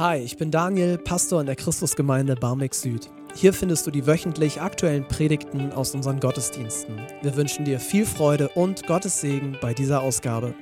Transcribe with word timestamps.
Hi, 0.00 0.16
ich 0.16 0.38
bin 0.38 0.50
Daniel, 0.50 0.96
Pastor 0.96 1.42
in 1.42 1.46
der 1.46 1.56
Christusgemeinde 1.56 2.34
Barmbek 2.34 2.74
Süd. 2.74 3.10
Hier 3.34 3.52
findest 3.52 3.86
du 3.86 3.90
die 3.90 4.06
wöchentlich 4.06 4.58
aktuellen 4.58 5.06
Predigten 5.06 5.72
aus 5.72 5.94
unseren 5.94 6.20
Gottesdiensten. 6.20 6.98
Wir 7.20 7.36
wünschen 7.36 7.66
dir 7.66 7.78
viel 7.78 8.06
Freude 8.06 8.48
und 8.48 8.86
Gottes 8.86 9.20
Segen 9.20 9.58
bei 9.60 9.74
dieser 9.74 10.00
Ausgabe. 10.00 10.54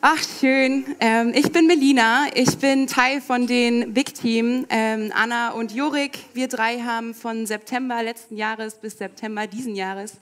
Ach, 0.00 0.22
schön. 0.40 0.86
Ähm, 1.00 1.32
ich 1.34 1.52
bin 1.52 1.66
Melina. 1.66 2.28
Ich 2.34 2.56
bin 2.56 2.86
Teil 2.86 3.20
von 3.20 3.46
den 3.46 3.92
Big 3.92 4.14
Team. 4.14 4.64
Ähm, 4.70 5.12
Anna 5.14 5.50
und 5.50 5.72
Jorik, 5.72 6.18
wir 6.32 6.48
drei 6.48 6.78
haben 6.78 7.12
von 7.12 7.44
September 7.44 8.02
letzten 8.02 8.38
Jahres 8.38 8.76
bis 8.76 8.96
September 8.96 9.46
diesen 9.46 9.74
Jahres 9.74 10.14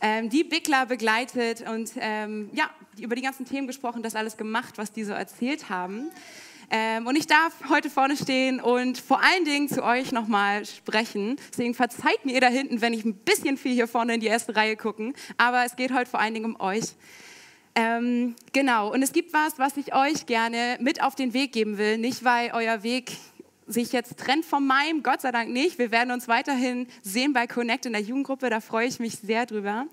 ähm, 0.00 0.30
die 0.30 0.44
Bigler 0.44 0.86
begleitet 0.86 1.68
und 1.68 1.92
ähm, 1.98 2.50
ja, 2.52 2.70
über 3.00 3.14
die 3.14 3.22
ganzen 3.22 3.46
Themen 3.46 3.66
gesprochen, 3.66 4.02
das 4.02 4.14
alles 4.14 4.36
gemacht, 4.36 4.78
was 4.78 4.92
die 4.92 5.04
so 5.04 5.12
erzählt 5.12 5.70
haben. 5.70 6.10
Ähm, 6.70 7.06
und 7.06 7.16
ich 7.16 7.26
darf 7.26 7.54
heute 7.70 7.88
vorne 7.88 8.16
stehen 8.16 8.60
und 8.60 8.98
vor 8.98 9.22
allen 9.22 9.44
Dingen 9.44 9.68
zu 9.68 9.82
euch 9.82 10.12
nochmal 10.12 10.66
sprechen. 10.66 11.36
Deswegen 11.50 11.74
verzeiht 11.74 12.24
mir 12.24 12.34
ihr 12.34 12.40
da 12.42 12.48
hinten, 12.48 12.82
wenn 12.82 12.92
ich 12.92 13.04
ein 13.04 13.14
bisschen 13.14 13.56
viel 13.56 13.72
hier 13.72 13.88
vorne 13.88 14.14
in 14.14 14.20
die 14.20 14.26
erste 14.26 14.54
Reihe 14.54 14.76
gucken. 14.76 15.14
Aber 15.38 15.64
es 15.64 15.76
geht 15.76 15.94
heute 15.94 16.10
vor 16.10 16.20
allen 16.20 16.34
Dingen 16.34 16.44
um 16.44 16.60
euch. 16.60 16.94
Ähm, 17.74 18.34
genau, 18.52 18.92
und 18.92 19.02
es 19.02 19.12
gibt 19.12 19.32
was, 19.32 19.58
was 19.58 19.76
ich 19.76 19.94
euch 19.94 20.26
gerne 20.26 20.76
mit 20.80 21.02
auf 21.02 21.14
den 21.14 21.32
Weg 21.32 21.52
geben 21.52 21.78
will. 21.78 21.96
Nicht, 21.96 22.24
weil 22.24 22.50
euer 22.52 22.82
Weg 22.82 23.12
sich 23.68 23.92
jetzt 23.92 24.18
trennt 24.18 24.44
von 24.44 24.66
meinem, 24.66 25.02
Gott 25.02 25.20
sei 25.20 25.30
Dank 25.30 25.50
nicht. 25.50 25.78
Wir 25.78 25.90
werden 25.90 26.10
uns 26.10 26.26
weiterhin 26.26 26.86
sehen 27.02 27.32
bei 27.32 27.46
Connect 27.46 27.86
in 27.86 27.92
der 27.92 28.02
Jugendgruppe, 28.02 28.50
da 28.50 28.60
freue 28.60 28.86
ich 28.86 28.98
mich 28.98 29.16
sehr 29.16 29.46
drüber. 29.46 29.86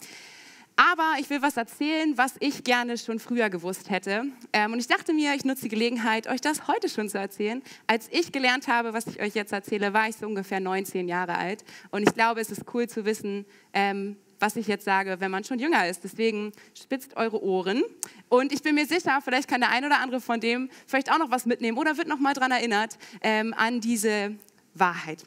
Aber 0.77 1.13
ich 1.19 1.29
will 1.29 1.41
was 1.41 1.55
erzählen, 1.55 2.17
was 2.17 2.35
ich 2.39 2.65
gerne 2.65 2.97
schon 2.97 3.19
früher 3.19 3.49
gewusst 3.49 3.89
hätte. 3.89 4.25
Ähm, 4.51 4.73
und 4.73 4.79
ich 4.79 4.87
dachte 4.87 5.13
mir, 5.13 5.33
ich 5.33 5.45
nutze 5.45 5.63
die 5.63 5.69
Gelegenheit, 5.69 6.27
euch 6.27 6.41
das 6.41 6.67
heute 6.67 6.89
schon 6.89 7.07
zu 7.07 7.17
erzählen. 7.17 7.63
Als 7.87 8.09
ich 8.11 8.33
gelernt 8.33 8.67
habe, 8.67 8.91
was 8.91 9.07
ich 9.07 9.21
euch 9.21 9.35
jetzt 9.35 9.53
erzähle, 9.53 9.93
war 9.93 10.09
ich 10.09 10.17
so 10.17 10.25
ungefähr 10.25 10.59
19 10.59 11.07
Jahre 11.07 11.37
alt. 11.37 11.63
Und 11.91 12.03
ich 12.03 12.13
glaube, 12.13 12.41
es 12.41 12.51
ist 12.51 12.63
cool 12.73 12.89
zu 12.89 13.05
wissen, 13.05 13.45
ähm, 13.73 14.17
was 14.39 14.55
ich 14.55 14.67
jetzt 14.67 14.85
sage, 14.85 15.19
wenn 15.19 15.31
man 15.31 15.43
schon 15.43 15.59
jünger 15.59 15.87
ist. 15.87 16.03
Deswegen 16.03 16.51
spitzt 16.73 17.15
eure 17.15 17.41
Ohren. 17.43 17.83
Und 18.29 18.51
ich 18.51 18.61
bin 18.61 18.75
mir 18.75 18.85
sicher, 18.85 19.19
vielleicht 19.23 19.47
kann 19.47 19.61
der 19.61 19.69
ein 19.69 19.85
oder 19.85 19.99
andere 19.99 20.21
von 20.21 20.39
dem 20.39 20.69
vielleicht 20.87 21.11
auch 21.11 21.17
noch 21.17 21.31
was 21.31 21.45
mitnehmen 21.45 21.77
oder 21.77 21.97
wird 21.97 22.07
noch 22.07 22.19
mal 22.19 22.33
daran 22.33 22.51
erinnert 22.51 22.97
ähm, 23.21 23.53
an 23.57 23.81
diese 23.81 24.35
Wahrheit. 24.73 25.23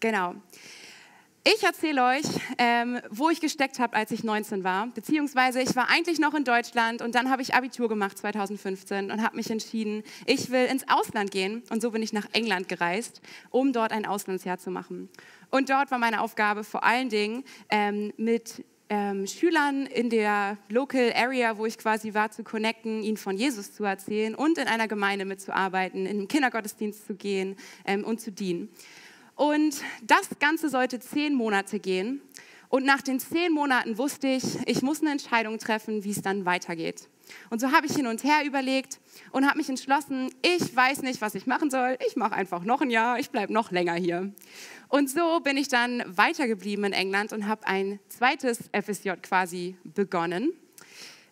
Genau. 0.00 0.34
Ich 1.44 1.64
erzähle 1.64 2.04
euch, 2.04 2.22
ähm, 2.56 3.00
wo 3.10 3.28
ich 3.28 3.40
gesteckt 3.40 3.80
habe, 3.80 3.96
als 3.96 4.12
ich 4.12 4.22
19 4.22 4.62
war. 4.62 4.86
Beziehungsweise 4.86 5.60
ich 5.60 5.74
war 5.74 5.90
eigentlich 5.90 6.20
noch 6.20 6.34
in 6.34 6.44
Deutschland 6.44 7.02
und 7.02 7.16
dann 7.16 7.30
habe 7.30 7.42
ich 7.42 7.52
Abitur 7.52 7.88
gemacht 7.88 8.16
2015 8.16 9.10
und 9.10 9.24
habe 9.24 9.34
mich 9.34 9.50
entschieden, 9.50 10.04
ich 10.24 10.50
will 10.50 10.66
ins 10.66 10.84
Ausland 10.88 11.32
gehen. 11.32 11.64
Und 11.68 11.82
so 11.82 11.90
bin 11.90 12.00
ich 12.00 12.12
nach 12.12 12.28
England 12.32 12.68
gereist, 12.68 13.20
um 13.50 13.72
dort 13.72 13.90
ein 13.90 14.06
Auslandsjahr 14.06 14.58
zu 14.58 14.70
machen. 14.70 15.08
Und 15.50 15.68
dort 15.68 15.90
war 15.90 15.98
meine 15.98 16.20
Aufgabe 16.20 16.62
vor 16.62 16.84
allen 16.84 17.08
Dingen 17.08 17.42
ähm, 17.70 18.12
mit 18.16 18.64
ähm, 18.88 19.26
Schülern 19.26 19.86
in 19.86 20.10
der 20.10 20.58
Local 20.68 21.12
Area, 21.12 21.58
wo 21.58 21.66
ich 21.66 21.76
quasi 21.76 22.14
war, 22.14 22.30
zu 22.30 22.44
connecten, 22.44 23.02
ihnen 23.02 23.16
von 23.16 23.36
Jesus 23.36 23.72
zu 23.72 23.82
erzählen 23.82 24.36
und 24.36 24.58
in 24.58 24.68
einer 24.68 24.86
Gemeinde 24.86 25.24
mitzuarbeiten, 25.24 26.06
in 26.06 26.18
den 26.18 26.28
Kindergottesdienst 26.28 27.04
zu 27.04 27.16
gehen 27.16 27.56
ähm, 27.84 28.04
und 28.04 28.20
zu 28.20 28.30
dienen. 28.30 28.68
Und 29.42 29.82
das 30.04 30.28
Ganze 30.38 30.68
sollte 30.68 31.00
zehn 31.00 31.34
Monate 31.34 31.80
gehen. 31.80 32.20
Und 32.68 32.86
nach 32.86 33.02
den 33.02 33.18
zehn 33.18 33.50
Monaten 33.52 33.98
wusste 33.98 34.28
ich, 34.28 34.44
ich 34.66 34.82
muss 34.82 35.00
eine 35.00 35.10
Entscheidung 35.10 35.58
treffen, 35.58 36.04
wie 36.04 36.12
es 36.12 36.22
dann 36.22 36.44
weitergeht. 36.44 37.08
Und 37.50 37.60
so 37.60 37.72
habe 37.72 37.88
ich 37.88 37.96
hin 37.96 38.06
und 38.06 38.22
her 38.22 38.44
überlegt 38.46 39.00
und 39.32 39.44
habe 39.44 39.58
mich 39.58 39.68
entschlossen, 39.68 40.32
ich 40.42 40.76
weiß 40.76 41.02
nicht, 41.02 41.20
was 41.20 41.34
ich 41.34 41.48
machen 41.48 41.72
soll. 41.72 41.98
Ich 42.06 42.14
mache 42.14 42.34
einfach 42.34 42.62
noch 42.62 42.82
ein 42.82 42.90
Jahr, 42.90 43.18
ich 43.18 43.30
bleibe 43.30 43.52
noch 43.52 43.72
länger 43.72 43.94
hier. 43.94 44.32
Und 44.88 45.10
so 45.10 45.40
bin 45.40 45.56
ich 45.56 45.66
dann 45.66 46.04
weitergeblieben 46.06 46.84
in 46.84 46.92
England 46.92 47.32
und 47.32 47.48
habe 47.48 47.66
ein 47.66 47.98
zweites 48.10 48.70
FSJ 48.70 49.10
quasi 49.22 49.76
begonnen, 49.82 50.52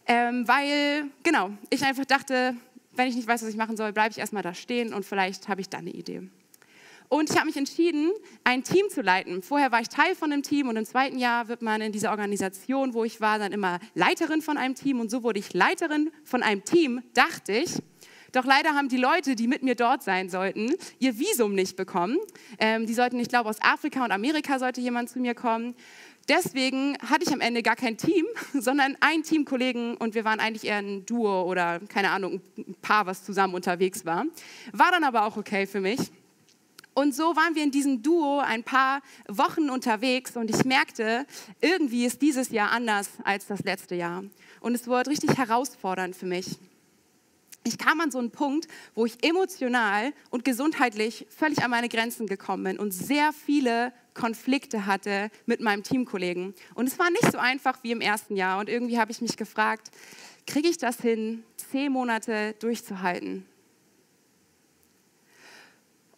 ähm, 0.08 0.48
weil, 0.48 1.04
genau, 1.22 1.50
ich 1.70 1.84
einfach 1.84 2.06
dachte, 2.06 2.56
wenn 2.90 3.06
ich 3.06 3.14
nicht 3.14 3.28
weiß, 3.28 3.42
was 3.42 3.50
ich 3.50 3.56
machen 3.56 3.76
soll, 3.76 3.92
bleibe 3.92 4.10
ich 4.10 4.18
erstmal 4.18 4.42
da 4.42 4.52
stehen 4.52 4.94
und 4.94 5.04
vielleicht 5.04 5.46
habe 5.46 5.60
ich 5.60 5.68
dann 5.68 5.82
eine 5.82 5.90
Idee. 5.90 6.28
Und 7.10 7.28
ich 7.28 7.36
habe 7.36 7.46
mich 7.46 7.56
entschieden, 7.56 8.12
ein 8.44 8.62
Team 8.62 8.88
zu 8.88 9.02
leiten. 9.02 9.42
Vorher 9.42 9.72
war 9.72 9.80
ich 9.80 9.88
Teil 9.88 10.14
von 10.14 10.32
einem 10.32 10.44
Team 10.44 10.68
und 10.68 10.76
im 10.76 10.84
zweiten 10.84 11.18
Jahr 11.18 11.48
wird 11.48 11.60
man 11.60 11.80
in 11.80 11.90
dieser 11.90 12.12
Organisation, 12.12 12.94
wo 12.94 13.02
ich 13.02 13.20
war, 13.20 13.40
dann 13.40 13.50
immer 13.50 13.80
Leiterin 13.94 14.42
von 14.42 14.56
einem 14.56 14.76
Team. 14.76 15.00
Und 15.00 15.10
so 15.10 15.24
wurde 15.24 15.40
ich 15.40 15.52
Leiterin 15.52 16.12
von 16.22 16.44
einem 16.44 16.64
Team, 16.64 17.02
dachte 17.12 17.52
ich. 17.52 17.74
Doch 18.30 18.44
leider 18.44 18.74
haben 18.74 18.88
die 18.88 18.96
Leute, 18.96 19.34
die 19.34 19.48
mit 19.48 19.64
mir 19.64 19.74
dort 19.74 20.04
sein 20.04 20.28
sollten, 20.28 20.72
ihr 21.00 21.18
Visum 21.18 21.56
nicht 21.56 21.76
bekommen. 21.76 22.16
Ähm, 22.60 22.86
die 22.86 22.94
sollten, 22.94 23.18
ich 23.18 23.28
glaube, 23.28 23.50
aus 23.50 23.60
Afrika 23.60 24.04
und 24.04 24.12
Amerika 24.12 24.60
sollte 24.60 24.80
jemand 24.80 25.10
zu 25.10 25.18
mir 25.18 25.34
kommen. 25.34 25.74
Deswegen 26.28 26.96
hatte 26.98 27.24
ich 27.26 27.32
am 27.32 27.40
Ende 27.40 27.60
gar 27.64 27.74
kein 27.74 27.96
Team, 27.96 28.24
sondern 28.54 28.96
einen 29.00 29.24
Teamkollegen 29.24 29.96
und 29.96 30.14
wir 30.14 30.24
waren 30.24 30.38
eigentlich 30.38 30.64
eher 30.64 30.76
ein 30.76 31.04
Duo 31.06 31.42
oder 31.42 31.80
keine 31.88 32.10
Ahnung, 32.10 32.40
ein 32.56 32.76
Paar, 32.80 33.06
was 33.06 33.24
zusammen 33.24 33.54
unterwegs 33.54 34.06
war. 34.06 34.26
War 34.72 34.92
dann 34.92 35.02
aber 35.02 35.24
auch 35.24 35.36
okay 35.36 35.66
für 35.66 35.80
mich. 35.80 35.98
Und 36.94 37.14
so 37.14 37.36
waren 37.36 37.54
wir 37.54 37.62
in 37.62 37.70
diesem 37.70 38.02
Duo 38.02 38.40
ein 38.40 38.64
paar 38.64 39.00
Wochen 39.28 39.70
unterwegs 39.70 40.36
und 40.36 40.50
ich 40.50 40.64
merkte, 40.64 41.24
irgendwie 41.60 42.04
ist 42.04 42.20
dieses 42.20 42.50
Jahr 42.50 42.72
anders 42.72 43.10
als 43.24 43.46
das 43.46 43.60
letzte 43.60 43.94
Jahr. 43.94 44.24
Und 44.60 44.74
es 44.74 44.86
wurde 44.86 45.10
richtig 45.10 45.36
herausfordernd 45.38 46.16
für 46.16 46.26
mich. 46.26 46.58
Ich 47.62 47.76
kam 47.76 48.00
an 48.00 48.10
so 48.10 48.18
einen 48.18 48.30
Punkt, 48.30 48.68
wo 48.94 49.04
ich 49.04 49.22
emotional 49.22 50.12
und 50.30 50.44
gesundheitlich 50.44 51.26
völlig 51.28 51.62
an 51.62 51.70
meine 51.70 51.88
Grenzen 51.88 52.26
gekommen 52.26 52.64
bin 52.64 52.78
und 52.78 52.92
sehr 52.92 53.32
viele 53.32 53.92
Konflikte 54.14 54.86
hatte 54.86 55.30
mit 55.46 55.60
meinem 55.60 55.82
Teamkollegen. 55.82 56.54
Und 56.74 56.86
es 56.88 56.98
war 56.98 57.10
nicht 57.10 57.30
so 57.30 57.38
einfach 57.38 57.82
wie 57.82 57.92
im 57.92 58.00
ersten 58.00 58.34
Jahr. 58.34 58.60
Und 58.60 58.68
irgendwie 58.68 58.98
habe 58.98 59.12
ich 59.12 59.20
mich 59.20 59.36
gefragt, 59.36 59.90
kriege 60.46 60.68
ich 60.68 60.78
das 60.78 61.00
hin, 61.00 61.44
zehn 61.56 61.92
Monate 61.92 62.54
durchzuhalten? 62.60 63.46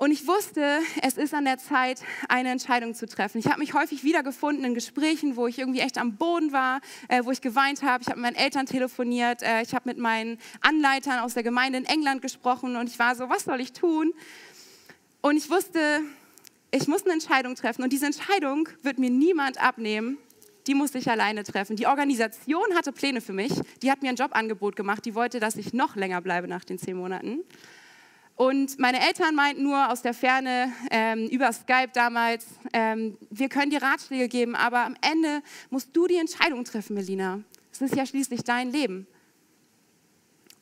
Und 0.02 0.10
ich 0.10 0.26
wusste, 0.26 0.80
es 1.00 1.16
ist 1.16 1.32
an 1.32 1.44
der 1.44 1.58
Zeit, 1.58 2.00
eine 2.28 2.50
Entscheidung 2.50 2.92
zu 2.92 3.06
treffen. 3.06 3.38
Ich 3.38 3.46
habe 3.46 3.60
mich 3.60 3.72
häufig 3.72 4.02
wiedergefunden 4.02 4.64
in 4.64 4.74
Gesprächen, 4.74 5.36
wo 5.36 5.46
ich 5.46 5.60
irgendwie 5.60 5.78
echt 5.78 5.96
am 5.96 6.16
Boden 6.16 6.50
war, 6.50 6.80
äh, 7.06 7.24
wo 7.24 7.30
ich 7.30 7.40
geweint 7.40 7.84
habe. 7.84 8.02
Ich 8.02 8.08
habe 8.08 8.18
mit 8.18 8.32
meinen 8.32 8.44
Eltern 8.44 8.66
telefoniert. 8.66 9.44
Äh, 9.44 9.62
ich 9.62 9.76
habe 9.76 9.88
mit 9.88 9.98
meinen 9.98 10.38
Anleitern 10.60 11.20
aus 11.20 11.34
der 11.34 11.44
Gemeinde 11.44 11.78
in 11.78 11.84
England 11.84 12.20
gesprochen. 12.20 12.74
Und 12.74 12.88
ich 12.88 12.98
war 12.98 13.14
so, 13.14 13.28
was 13.28 13.44
soll 13.44 13.60
ich 13.60 13.74
tun? 13.74 14.12
Und 15.20 15.36
ich 15.36 15.48
wusste, 15.48 16.00
ich 16.72 16.88
muss 16.88 17.04
eine 17.04 17.12
Entscheidung 17.12 17.54
treffen. 17.54 17.84
Und 17.84 17.92
diese 17.92 18.06
Entscheidung 18.06 18.68
wird 18.82 18.98
mir 18.98 19.10
niemand 19.10 19.62
abnehmen. 19.62 20.18
Die 20.66 20.74
musste 20.74 20.98
ich 20.98 21.08
alleine 21.12 21.44
treffen. 21.44 21.76
Die 21.76 21.86
Organisation 21.86 22.74
hatte 22.74 22.90
Pläne 22.90 23.20
für 23.20 23.34
mich. 23.34 23.52
Die 23.82 23.92
hat 23.92 24.02
mir 24.02 24.08
ein 24.08 24.16
Jobangebot 24.16 24.74
gemacht. 24.74 25.04
Die 25.04 25.14
wollte, 25.14 25.38
dass 25.38 25.54
ich 25.54 25.72
noch 25.72 25.94
länger 25.94 26.20
bleibe 26.20 26.48
nach 26.48 26.64
den 26.64 26.80
zehn 26.80 26.96
Monaten. 26.96 27.44
Und 28.36 28.78
meine 28.78 29.00
Eltern 29.06 29.34
meinten 29.34 29.62
nur 29.62 29.90
aus 29.90 30.02
der 30.02 30.14
Ferne, 30.14 30.72
ähm, 30.90 31.28
über 31.28 31.52
Skype 31.52 31.90
damals, 31.92 32.46
ähm, 32.72 33.18
wir 33.30 33.48
können 33.48 33.70
dir 33.70 33.82
Ratschläge 33.82 34.28
geben, 34.28 34.54
aber 34.54 34.84
am 34.84 34.96
Ende 35.00 35.42
musst 35.70 35.94
du 35.94 36.06
die 36.06 36.16
Entscheidung 36.16 36.64
treffen, 36.64 36.94
Melina. 36.94 37.40
Es 37.70 37.80
ist 37.80 37.94
ja 37.94 38.06
schließlich 38.06 38.42
dein 38.42 38.70
Leben. 38.70 39.06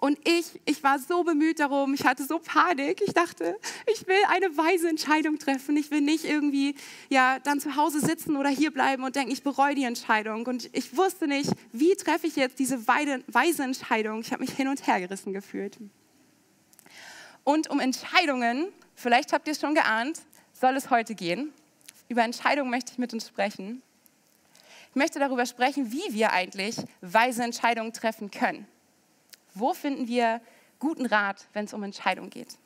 Und 0.01 0.19
ich, 0.27 0.59
ich 0.65 0.83
war 0.83 0.99
so 0.99 1.25
bemüht 1.25 1.61
darum, 1.61 1.93
ich 1.93 2.05
hatte 2.05 2.25
so 2.25 2.39
Panik. 2.39 3.03
Ich 3.07 3.13
dachte, 3.13 3.55
ich 3.93 4.07
will 4.07 4.17
eine 4.29 4.57
weise 4.57 4.89
Entscheidung 4.89 5.39
treffen. 5.39 5.77
Ich 5.77 5.91
will 5.91 6.01
nicht 6.01 6.25
irgendwie 6.25 6.75
ja, 7.11 7.39
dann 7.39 7.61
zu 7.61 7.77
Hause 7.77 8.01
sitzen 8.01 8.37
oder 8.37 8.49
hier 8.49 8.71
bleiben 8.71 9.05
und 9.05 9.15
denken, 9.15 9.31
ich 9.31 9.43
bereue 9.43 9.75
die 9.75 9.85
Entscheidung. 9.85 10.47
Und 10.47 10.71
ich 10.73 10.97
wusste 10.97 11.29
nicht, 11.29 11.51
wie 11.73 11.95
treffe 11.97 12.27
ich 12.27 12.37
jetzt 12.37 12.59
diese 12.59 12.89
weise 12.89 13.63
Entscheidung. 13.63 14.23
Ich 14.23 14.33
habe 14.33 14.41
mich 14.41 14.53
hin 14.53 14.69
und 14.69 14.87
her 14.87 15.01
gerissen 15.01 15.35
gefühlt. 15.35 15.77
Und 17.45 17.69
um 17.69 17.81
Entscheidungen, 17.81 18.69
vielleicht 18.95 19.33
habt 19.33 19.47
ihr 19.47 19.53
es 19.53 19.61
schon 19.61 19.75
geahnt, 19.75 20.21
soll 20.53 20.77
es 20.77 20.91
heute 20.91 21.15
gehen. 21.15 21.53
Über 22.09 22.23
Entscheidungen 22.23 22.71
möchte 22.71 22.93
ich 22.93 22.99
mit 22.99 23.13
uns 23.13 23.29
sprechen. 23.29 23.83
Ich 24.91 24.97
möchte 24.97 25.19
darüber 25.19 25.47
sprechen, 25.47 25.93
wie 25.93 26.13
wir 26.13 26.33
eigentlich 26.33 26.77
weise 27.01 27.45
Entscheidungen 27.45 27.93
treffen 27.93 28.31
können. 28.31 28.67
Wo 29.55 29.73
finden 29.73 30.09
wir 30.09 30.41
guten 30.79 31.07
Rat, 31.07 31.47
wenn 31.53 31.65
es 31.65 31.73
um 31.73 31.83
Entscheidungen 31.83 32.31
geht? 32.31 32.59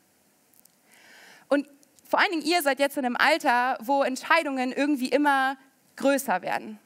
Und 1.48 1.68
vor 2.08 2.18
allen 2.18 2.30
Dingen 2.30 2.46
ihr 2.46 2.62
seid 2.62 2.78
jetzt 2.78 2.96
in 2.96 3.04
einem 3.04 3.16
Alter, 3.16 3.78
wo 3.80 4.02
Entscheidungen 4.02 4.72
irgendwie 4.72 5.08
immer 5.08 5.56
größer 5.96 6.42
werden. 6.42 6.78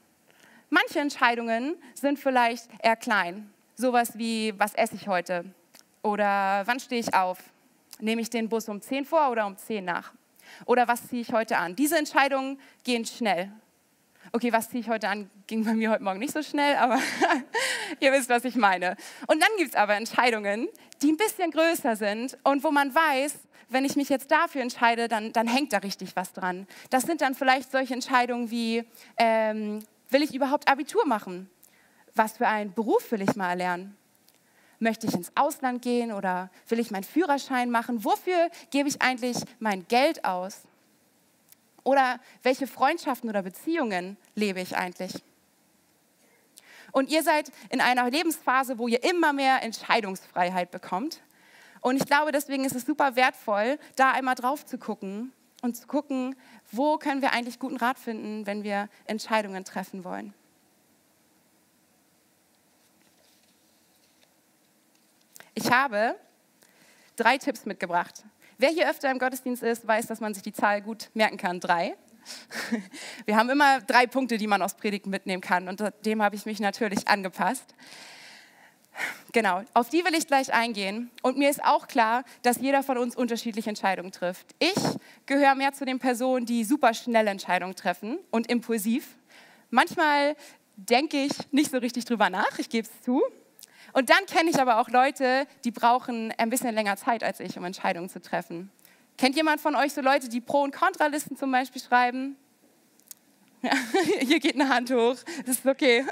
Manche 0.70 1.00
Entscheidungen 1.00 1.76
sind 1.94 2.18
vielleicht 2.18 2.68
eher 2.82 2.96
klein. 2.96 3.52
Sowas 3.76 4.18
wie, 4.18 4.52
was 4.58 4.74
esse 4.74 4.96
ich 4.96 5.08
heute? 5.08 5.44
Oder 6.02 6.62
wann 6.66 6.80
stehe 6.80 7.00
ich 7.00 7.14
auf? 7.14 7.38
Nehme 8.00 8.20
ich 8.20 8.30
den 8.30 8.48
Bus 8.48 8.68
um 8.68 8.80
10 8.80 9.04
vor 9.04 9.30
oder 9.30 9.46
um 9.46 9.56
10 9.56 9.84
nach? 9.84 10.12
Oder 10.66 10.88
was 10.88 11.08
ziehe 11.08 11.22
ich 11.22 11.32
heute 11.32 11.56
an? 11.56 11.76
Diese 11.76 11.98
Entscheidungen 11.98 12.58
gehen 12.84 13.04
schnell. 13.04 13.52
Okay, 14.32 14.52
was 14.52 14.68
ziehe 14.70 14.80
ich 14.80 14.88
heute 14.88 15.08
an, 15.08 15.30
ging 15.46 15.64
bei 15.64 15.72
mir 15.72 15.90
heute 15.90 16.02
Morgen 16.02 16.18
nicht 16.18 16.34
so 16.34 16.42
schnell, 16.42 16.76
aber 16.76 16.98
ihr 18.00 18.12
wisst, 18.12 18.28
was 18.28 18.44
ich 18.44 18.56
meine. 18.56 18.96
Und 19.26 19.42
dann 19.42 19.48
gibt 19.56 19.70
es 19.70 19.74
aber 19.74 19.94
Entscheidungen, 19.94 20.68
die 21.02 21.12
ein 21.12 21.16
bisschen 21.16 21.50
größer 21.50 21.96
sind 21.96 22.36
und 22.42 22.62
wo 22.62 22.70
man 22.70 22.94
weiß, 22.94 23.38
wenn 23.70 23.84
ich 23.84 23.96
mich 23.96 24.08
jetzt 24.08 24.30
dafür 24.30 24.62
entscheide, 24.62 25.08
dann, 25.08 25.32
dann 25.32 25.46
hängt 25.46 25.72
da 25.72 25.78
richtig 25.78 26.16
was 26.16 26.32
dran. 26.32 26.66
Das 26.90 27.04
sind 27.04 27.20
dann 27.20 27.34
vielleicht 27.34 27.70
solche 27.70 27.94
Entscheidungen 27.94 28.50
wie, 28.50 28.84
ähm, 29.16 29.80
will 30.10 30.22
ich 30.22 30.34
überhaupt 30.34 30.68
Abitur 30.68 31.06
machen? 31.06 31.50
Was 32.14 32.38
für 32.38 32.48
einen 32.48 32.72
Beruf 32.72 33.10
will 33.12 33.22
ich 33.22 33.36
mal 33.36 33.50
erlernen? 33.50 33.96
Möchte 34.80 35.06
ich 35.06 35.14
ins 35.14 35.32
Ausland 35.34 35.82
gehen 35.82 36.12
oder 36.12 36.50
will 36.68 36.78
ich 36.78 36.90
meinen 36.90 37.04
Führerschein 37.04 37.70
machen? 37.70 38.04
Wofür 38.04 38.50
gebe 38.70 38.88
ich 38.88 39.02
eigentlich 39.02 39.36
mein 39.58 39.86
Geld 39.88 40.24
aus? 40.24 40.62
Oder 41.82 42.20
welche 42.42 42.66
Freundschaften 42.66 43.28
oder 43.28 43.42
Beziehungen 43.42 44.16
lebe 44.34 44.60
ich 44.60 44.76
eigentlich? 44.76 45.14
Und 46.92 47.10
ihr 47.10 47.22
seid 47.22 47.50
in 47.70 47.80
einer 47.80 48.10
Lebensphase, 48.10 48.78
wo 48.78 48.88
ihr 48.88 49.02
immer 49.04 49.32
mehr 49.32 49.62
Entscheidungsfreiheit 49.62 50.70
bekommt. 50.70 51.20
Und 51.80 51.96
ich 51.96 52.06
glaube, 52.06 52.32
deswegen 52.32 52.64
ist 52.64 52.74
es 52.74 52.84
super 52.84 53.16
wertvoll, 53.16 53.78
da 53.96 54.12
einmal 54.12 54.34
drauf 54.34 54.64
zu 54.64 54.78
gucken 54.78 55.32
und 55.62 55.76
zu 55.76 55.86
gucken, 55.86 56.36
wo 56.70 56.98
können 56.98 57.22
wir 57.22 57.32
eigentlich 57.32 57.58
guten 57.58 57.76
Rat 57.76 57.98
finden, 57.98 58.46
wenn 58.46 58.62
wir 58.62 58.88
Entscheidungen 59.06 59.64
treffen 59.64 60.04
wollen. 60.04 60.34
Ich 65.60 65.72
habe 65.72 66.14
drei 67.16 67.36
Tipps 67.36 67.66
mitgebracht. 67.66 68.22
Wer 68.58 68.68
hier 68.68 68.88
öfter 68.88 69.10
im 69.10 69.18
Gottesdienst 69.18 69.64
ist, 69.64 69.88
weiß, 69.88 70.06
dass 70.06 70.20
man 70.20 70.32
sich 70.32 70.44
die 70.44 70.52
Zahl 70.52 70.80
gut 70.80 71.10
merken 71.14 71.36
kann. 71.36 71.58
Drei. 71.58 71.96
Wir 73.26 73.36
haben 73.36 73.50
immer 73.50 73.80
drei 73.80 74.06
Punkte, 74.06 74.38
die 74.38 74.46
man 74.46 74.62
aus 74.62 74.74
Predigten 74.74 75.10
mitnehmen 75.10 75.40
kann. 75.40 75.66
Und 75.66 75.82
dem 76.04 76.22
habe 76.22 76.36
ich 76.36 76.46
mich 76.46 76.60
natürlich 76.60 77.08
angepasst. 77.08 77.74
Genau, 79.32 79.62
auf 79.74 79.88
die 79.88 80.04
will 80.04 80.14
ich 80.14 80.28
gleich 80.28 80.52
eingehen. 80.54 81.10
Und 81.22 81.38
mir 81.38 81.50
ist 81.50 81.64
auch 81.64 81.88
klar, 81.88 82.22
dass 82.42 82.60
jeder 82.60 82.84
von 82.84 82.96
uns 82.96 83.16
unterschiedliche 83.16 83.68
Entscheidungen 83.68 84.12
trifft. 84.12 84.54
Ich 84.60 84.78
gehöre 85.26 85.56
mehr 85.56 85.72
zu 85.72 85.84
den 85.86 85.98
Personen, 85.98 86.46
die 86.46 86.62
super 86.62 86.94
schnelle 86.94 87.30
Entscheidungen 87.30 87.74
treffen 87.74 88.20
und 88.30 88.48
impulsiv. 88.48 89.16
Manchmal 89.70 90.36
denke 90.76 91.16
ich 91.16 91.32
nicht 91.50 91.72
so 91.72 91.78
richtig 91.78 92.04
drüber 92.04 92.30
nach, 92.30 92.60
ich 92.60 92.68
gebe 92.68 92.86
es 92.86 93.02
zu. 93.02 93.20
Und 93.92 94.10
dann 94.10 94.26
kenne 94.26 94.50
ich 94.50 94.60
aber 94.60 94.80
auch 94.80 94.88
Leute, 94.88 95.46
die 95.64 95.70
brauchen 95.70 96.32
ein 96.38 96.50
bisschen 96.50 96.74
länger 96.74 96.96
Zeit 96.96 97.22
als 97.24 97.40
ich, 97.40 97.56
um 97.58 97.64
Entscheidungen 97.64 98.08
zu 98.08 98.20
treffen. 98.20 98.70
Kennt 99.16 99.36
jemand 99.36 99.60
von 99.60 99.74
euch 99.74 99.92
so 99.92 100.00
Leute, 100.00 100.28
die 100.28 100.40
Pro- 100.40 100.62
und 100.62 100.74
Kontralisten 100.74 101.36
zum 101.36 101.50
Beispiel 101.50 101.82
schreiben? 101.82 102.36
Ja, 103.62 103.72
hier 104.20 104.38
geht 104.38 104.54
eine 104.54 104.68
Hand 104.68 104.92
hoch, 104.92 105.16
das 105.44 105.56
ist 105.56 105.66
okay. 105.66 106.06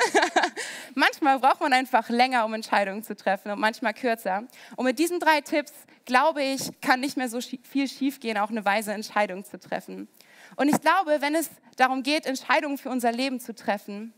manchmal 0.95 1.39
braucht 1.39 1.61
man 1.61 1.73
einfach 1.73 2.09
länger, 2.09 2.45
um 2.45 2.55
Entscheidungen 2.55 3.05
zu 3.05 3.15
treffen 3.15 3.53
und 3.53 3.61
manchmal 3.61 3.95
kürzer. 3.95 4.45
Und 4.75 4.85
mit 4.85 4.99
diesen 4.99 5.21
drei 5.21 5.41
Tipps, 5.41 5.73
glaube 6.05 6.43
ich, 6.43 6.81
kann 6.81 7.01
nicht 7.01 7.17
mehr 7.17 7.29
so 7.29 7.41
viel 7.41 7.89
schiefgehen, 7.89 8.39
auch 8.39 8.51
eine 8.51 8.65
weise 8.65 8.93
Entscheidung 8.93 9.45
zu 9.45 9.61
treffen. 9.61 10.09
Und 10.57 10.69
ich 10.69 10.81
glaube, 10.81 11.21
wenn 11.21 11.35
es 11.35 11.51
darum 11.77 12.03
geht, 12.03 12.27
Entscheidungen 12.27 12.79
für 12.79 12.91
unser 12.91 13.13
Leben 13.13 13.39
zu 13.39 13.55
treffen, 13.55 14.13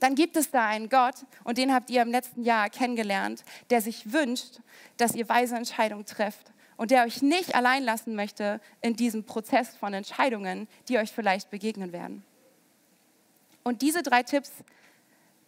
dann 0.00 0.14
gibt 0.14 0.36
es 0.36 0.50
da 0.50 0.66
einen 0.66 0.88
Gott, 0.88 1.14
und 1.44 1.58
den 1.58 1.72
habt 1.72 1.90
ihr 1.90 2.02
im 2.02 2.10
letzten 2.10 2.42
Jahr 2.42 2.70
kennengelernt, 2.70 3.44
der 3.70 3.80
sich 3.80 4.12
wünscht, 4.12 4.60
dass 4.96 5.14
ihr 5.14 5.28
weise 5.28 5.56
Entscheidungen 5.56 6.06
trefft 6.06 6.52
und 6.76 6.90
der 6.90 7.04
euch 7.04 7.22
nicht 7.22 7.54
allein 7.54 7.82
lassen 7.82 8.14
möchte 8.14 8.60
in 8.82 8.96
diesem 8.96 9.24
Prozess 9.24 9.76
von 9.76 9.94
Entscheidungen, 9.94 10.68
die 10.88 10.98
euch 10.98 11.12
vielleicht 11.12 11.50
begegnen 11.50 11.92
werden. 11.92 12.24
Und 13.64 13.82
diese 13.82 14.02
drei 14.02 14.22
Tipps, 14.22 14.52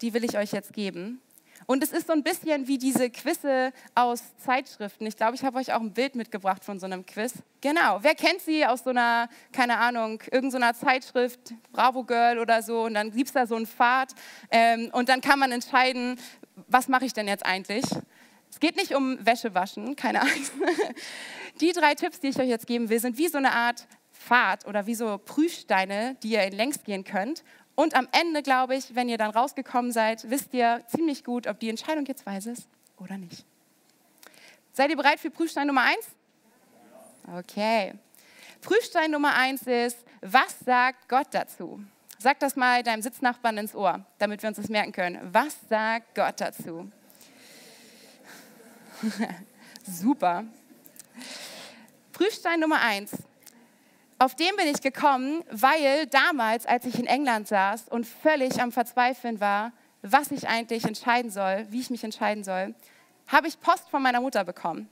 die 0.00 0.14
will 0.14 0.24
ich 0.24 0.36
euch 0.36 0.52
jetzt 0.52 0.72
geben. 0.72 1.20
Und 1.70 1.82
es 1.82 1.92
ist 1.92 2.06
so 2.06 2.14
ein 2.14 2.22
bisschen 2.22 2.66
wie 2.66 2.78
diese 2.78 3.10
Quizze 3.10 3.74
aus 3.94 4.22
Zeitschriften. 4.38 5.04
Ich 5.04 5.16
glaube, 5.16 5.34
ich 5.34 5.44
habe 5.44 5.58
euch 5.58 5.74
auch 5.74 5.82
ein 5.82 5.92
Bild 5.92 6.14
mitgebracht 6.14 6.64
von 6.64 6.80
so 6.80 6.86
einem 6.86 7.04
Quiz. 7.04 7.34
Genau. 7.60 7.98
Wer 8.00 8.14
kennt 8.14 8.40
sie 8.40 8.64
aus 8.64 8.84
so 8.84 8.90
einer, 8.90 9.28
keine 9.52 9.76
Ahnung, 9.76 10.22
irgendeiner 10.30 10.72
Zeitschrift, 10.72 11.52
Bravo 11.70 12.04
Girl 12.04 12.38
oder 12.38 12.62
so? 12.62 12.84
Und 12.84 12.94
dann 12.94 13.10
gibt 13.10 13.26
es 13.26 13.34
da 13.34 13.46
so 13.46 13.54
einen 13.54 13.66
Pfad. 13.66 14.14
Ähm, 14.50 14.88
und 14.94 15.10
dann 15.10 15.20
kann 15.20 15.38
man 15.38 15.52
entscheiden, 15.52 16.18
was 16.68 16.88
mache 16.88 17.04
ich 17.04 17.12
denn 17.12 17.28
jetzt 17.28 17.44
eigentlich? 17.44 17.84
Es 18.50 18.60
geht 18.60 18.76
nicht 18.76 18.94
um 18.94 19.18
Wäsche 19.26 19.54
waschen, 19.54 19.94
keine 19.94 20.22
Angst. 20.22 20.54
Die 21.60 21.72
drei 21.72 21.94
Tipps, 21.94 22.18
die 22.18 22.28
ich 22.28 22.40
euch 22.40 22.48
jetzt 22.48 22.66
geben 22.66 22.88
will, 22.88 22.98
sind 22.98 23.18
wie 23.18 23.28
so 23.28 23.36
eine 23.36 23.52
Art 23.52 23.86
Pfad 24.10 24.66
oder 24.66 24.86
wie 24.86 24.94
so 24.94 25.18
Prüfsteine, 25.18 26.16
die 26.22 26.30
ihr 26.30 26.44
in 26.44 26.54
längs 26.54 26.82
gehen 26.82 27.04
könnt. 27.04 27.44
Und 27.78 27.94
am 27.94 28.08
Ende, 28.10 28.42
glaube 28.42 28.74
ich, 28.74 28.96
wenn 28.96 29.08
ihr 29.08 29.18
dann 29.18 29.30
rausgekommen 29.30 29.92
seid, 29.92 30.28
wisst 30.28 30.52
ihr 30.52 30.82
ziemlich 30.88 31.22
gut, 31.22 31.46
ob 31.46 31.60
die 31.60 31.68
Entscheidung 31.68 32.04
jetzt 32.06 32.26
weise 32.26 32.50
ist 32.50 32.66
oder 32.96 33.16
nicht. 33.16 33.46
Seid 34.72 34.90
ihr 34.90 34.96
bereit 34.96 35.20
für 35.20 35.30
Prüfstein 35.30 35.68
Nummer 35.68 35.82
eins? 35.82 36.08
Okay. 37.38 37.94
Prüfstein 38.62 39.12
Nummer 39.12 39.32
eins 39.36 39.62
ist, 39.62 39.96
was 40.20 40.58
sagt 40.58 41.08
Gott 41.08 41.28
dazu? 41.30 41.80
Sag 42.18 42.40
das 42.40 42.56
mal 42.56 42.82
deinem 42.82 43.00
Sitznachbarn 43.00 43.58
ins 43.58 43.76
Ohr, 43.76 44.04
damit 44.18 44.42
wir 44.42 44.48
uns 44.48 44.56
das 44.56 44.68
merken 44.68 44.90
können. 44.90 45.20
Was 45.32 45.56
sagt 45.68 46.16
Gott 46.16 46.40
dazu? 46.40 46.90
Super. 49.84 50.46
Prüfstein 52.12 52.58
Nummer 52.58 52.80
eins 52.80 53.12
auf 54.18 54.34
den 54.34 54.56
bin 54.56 54.66
ich 54.66 54.80
gekommen, 54.80 55.44
weil 55.50 56.06
damals, 56.06 56.66
als 56.66 56.84
ich 56.86 56.98
in 56.98 57.06
England 57.06 57.48
saß 57.48 57.88
und 57.88 58.04
völlig 58.06 58.60
am 58.60 58.72
Verzweifeln 58.72 59.40
war, 59.40 59.72
was 60.02 60.30
ich 60.30 60.48
eigentlich 60.48 60.84
entscheiden 60.84 61.30
soll, 61.30 61.66
wie 61.70 61.80
ich 61.80 61.90
mich 61.90 62.04
entscheiden 62.04 62.44
soll, 62.44 62.74
habe 63.28 63.46
ich 63.46 63.60
Post 63.60 63.88
von 63.90 64.02
meiner 64.02 64.20
Mutter 64.20 64.44
bekommen. 64.44 64.88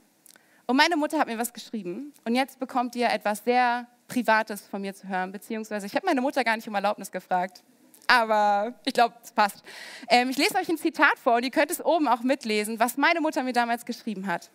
Und 0.65 0.77
meine 0.77 0.95
Mutter 0.95 1.17
hat 1.17 1.27
mir 1.27 1.37
was 1.37 1.53
geschrieben. 1.53 2.13
Und 2.25 2.35
jetzt 2.35 2.59
bekommt 2.59 2.95
ihr 2.95 3.09
etwas 3.09 3.43
sehr 3.43 3.87
Privates 4.07 4.61
von 4.61 4.81
mir 4.81 4.93
zu 4.93 5.07
hören. 5.07 5.31
Beziehungsweise, 5.31 5.85
ich 5.85 5.95
habe 5.95 6.05
meine 6.05 6.21
Mutter 6.21 6.43
gar 6.43 6.55
nicht 6.55 6.67
um 6.67 6.75
Erlaubnis 6.75 7.11
gefragt. 7.11 7.63
Aber 8.07 8.73
ich 8.85 8.93
glaube, 8.93 9.15
es 9.21 9.31
passt. 9.31 9.63
Ähm, 10.07 10.29
ich 10.29 10.37
lese 10.37 10.55
euch 10.55 10.69
ein 10.69 10.77
Zitat 10.77 11.19
vor 11.19 11.35
und 11.35 11.43
ihr 11.43 11.51
könnt 11.51 11.71
es 11.71 11.83
oben 11.83 12.07
auch 12.07 12.21
mitlesen, 12.21 12.79
was 12.79 12.95
meine 12.95 13.19
Mutter 13.19 13.43
mir 13.43 13.53
damals 13.53 13.85
geschrieben 13.85 14.27
hat. 14.27 14.49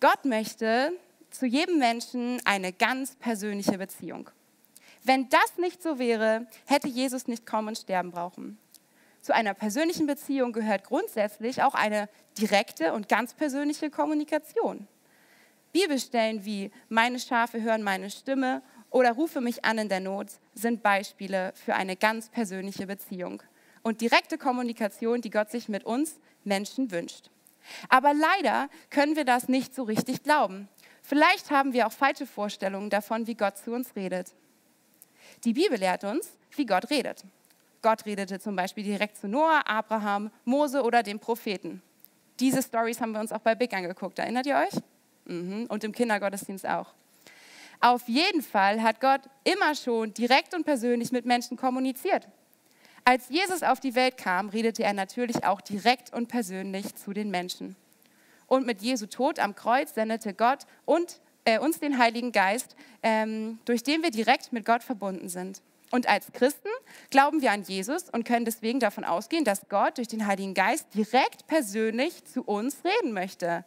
Gott 0.00 0.24
möchte, 0.24 0.92
zu 1.30 1.46
jedem 1.46 1.78
Menschen 1.78 2.40
eine 2.44 2.72
ganz 2.72 3.16
persönliche 3.16 3.78
Beziehung. 3.78 4.30
Wenn 5.02 5.28
das 5.28 5.56
nicht 5.58 5.82
so 5.82 5.98
wäre, 5.98 6.46
hätte 6.66 6.88
Jesus 6.88 7.26
nicht 7.26 7.46
kommen 7.46 7.68
und 7.68 7.78
sterben 7.78 8.10
brauchen. 8.10 8.58
Zu 9.22 9.34
einer 9.34 9.54
persönlichen 9.54 10.06
Beziehung 10.06 10.52
gehört 10.52 10.84
grundsätzlich 10.84 11.62
auch 11.62 11.74
eine 11.74 12.08
direkte 12.38 12.92
und 12.92 13.08
ganz 13.08 13.34
persönliche 13.34 13.90
Kommunikation. 13.90 14.88
Bibelstellen 15.72 16.44
wie 16.44 16.70
Meine 16.88 17.18
Schafe 17.18 17.62
hören 17.62 17.82
meine 17.82 18.10
Stimme 18.10 18.62
oder 18.90 19.12
Rufe 19.12 19.40
mich 19.40 19.64
an 19.64 19.78
in 19.78 19.88
der 19.88 20.00
Not 20.00 20.28
sind 20.54 20.82
Beispiele 20.82 21.52
für 21.54 21.74
eine 21.74 21.96
ganz 21.96 22.28
persönliche 22.28 22.86
Beziehung 22.86 23.42
und 23.82 24.00
direkte 24.00 24.36
Kommunikation, 24.36 25.20
die 25.20 25.30
Gott 25.30 25.50
sich 25.50 25.68
mit 25.68 25.84
uns 25.84 26.18
Menschen 26.44 26.90
wünscht. 26.90 27.30
Aber 27.88 28.14
leider 28.14 28.68
können 28.88 29.16
wir 29.16 29.24
das 29.24 29.48
nicht 29.48 29.74
so 29.74 29.84
richtig 29.84 30.22
glauben. 30.22 30.68
Vielleicht 31.02 31.50
haben 31.50 31.72
wir 31.72 31.86
auch 31.86 31.92
falsche 31.92 32.26
Vorstellungen 32.26 32.90
davon, 32.90 33.26
wie 33.26 33.34
Gott 33.34 33.58
zu 33.58 33.72
uns 33.72 33.94
redet. 33.96 34.32
Die 35.44 35.52
Bibel 35.52 35.78
lehrt 35.78 36.04
uns, 36.04 36.30
wie 36.56 36.66
Gott 36.66 36.90
redet. 36.90 37.24
Gott 37.82 38.04
redete 38.04 38.38
zum 38.38 38.56
Beispiel 38.56 38.84
direkt 38.84 39.16
zu 39.16 39.26
Noah, 39.26 39.62
Abraham, 39.66 40.30
Mose 40.44 40.82
oder 40.82 41.02
den 41.02 41.18
Propheten. 41.18 41.82
Diese 42.38 42.62
Stories 42.62 43.00
haben 43.00 43.12
wir 43.12 43.20
uns 43.20 43.32
auch 43.32 43.40
bei 43.40 43.54
Big 43.54 43.72
angeguckt. 43.72 44.18
Erinnert 44.18 44.46
ihr 44.46 44.56
euch? 44.56 44.80
Mhm. 45.26 45.66
Und 45.68 45.84
im 45.84 45.92
Kindergottesdienst 45.92 46.66
auch. 46.66 46.92
Auf 47.80 48.06
jeden 48.08 48.42
Fall 48.42 48.82
hat 48.82 49.00
Gott 49.00 49.22
immer 49.44 49.74
schon 49.74 50.12
direkt 50.12 50.54
und 50.54 50.64
persönlich 50.64 51.12
mit 51.12 51.24
Menschen 51.24 51.56
kommuniziert. 51.56 52.28
Als 53.04 53.30
Jesus 53.30 53.62
auf 53.62 53.80
die 53.80 53.94
Welt 53.94 54.18
kam, 54.18 54.50
redete 54.50 54.82
er 54.82 54.92
natürlich 54.92 55.44
auch 55.44 55.62
direkt 55.62 56.12
und 56.12 56.28
persönlich 56.28 56.94
zu 56.96 57.14
den 57.14 57.30
Menschen. 57.30 57.76
Und 58.50 58.66
mit 58.66 58.82
Jesu 58.82 59.06
Tod 59.06 59.38
am 59.38 59.54
Kreuz 59.54 59.94
sendete 59.94 60.34
Gott 60.34 60.66
und, 60.84 61.20
äh, 61.44 61.60
uns 61.60 61.78
den 61.78 61.98
Heiligen 61.98 62.32
Geist, 62.32 62.74
ähm, 63.00 63.60
durch 63.64 63.84
den 63.84 64.02
wir 64.02 64.10
direkt 64.10 64.52
mit 64.52 64.66
Gott 64.66 64.82
verbunden 64.82 65.28
sind. 65.28 65.62
Und 65.92 66.08
als 66.08 66.32
Christen 66.32 66.68
glauben 67.10 67.42
wir 67.42 67.52
an 67.52 67.62
Jesus 67.62 68.10
und 68.10 68.24
können 68.24 68.44
deswegen 68.44 68.80
davon 68.80 69.04
ausgehen, 69.04 69.44
dass 69.44 69.68
Gott 69.68 69.98
durch 69.98 70.08
den 70.08 70.26
Heiligen 70.26 70.54
Geist 70.54 70.88
direkt 70.94 71.46
persönlich 71.46 72.24
zu 72.24 72.42
uns 72.42 72.78
reden 72.84 73.12
möchte. 73.12 73.64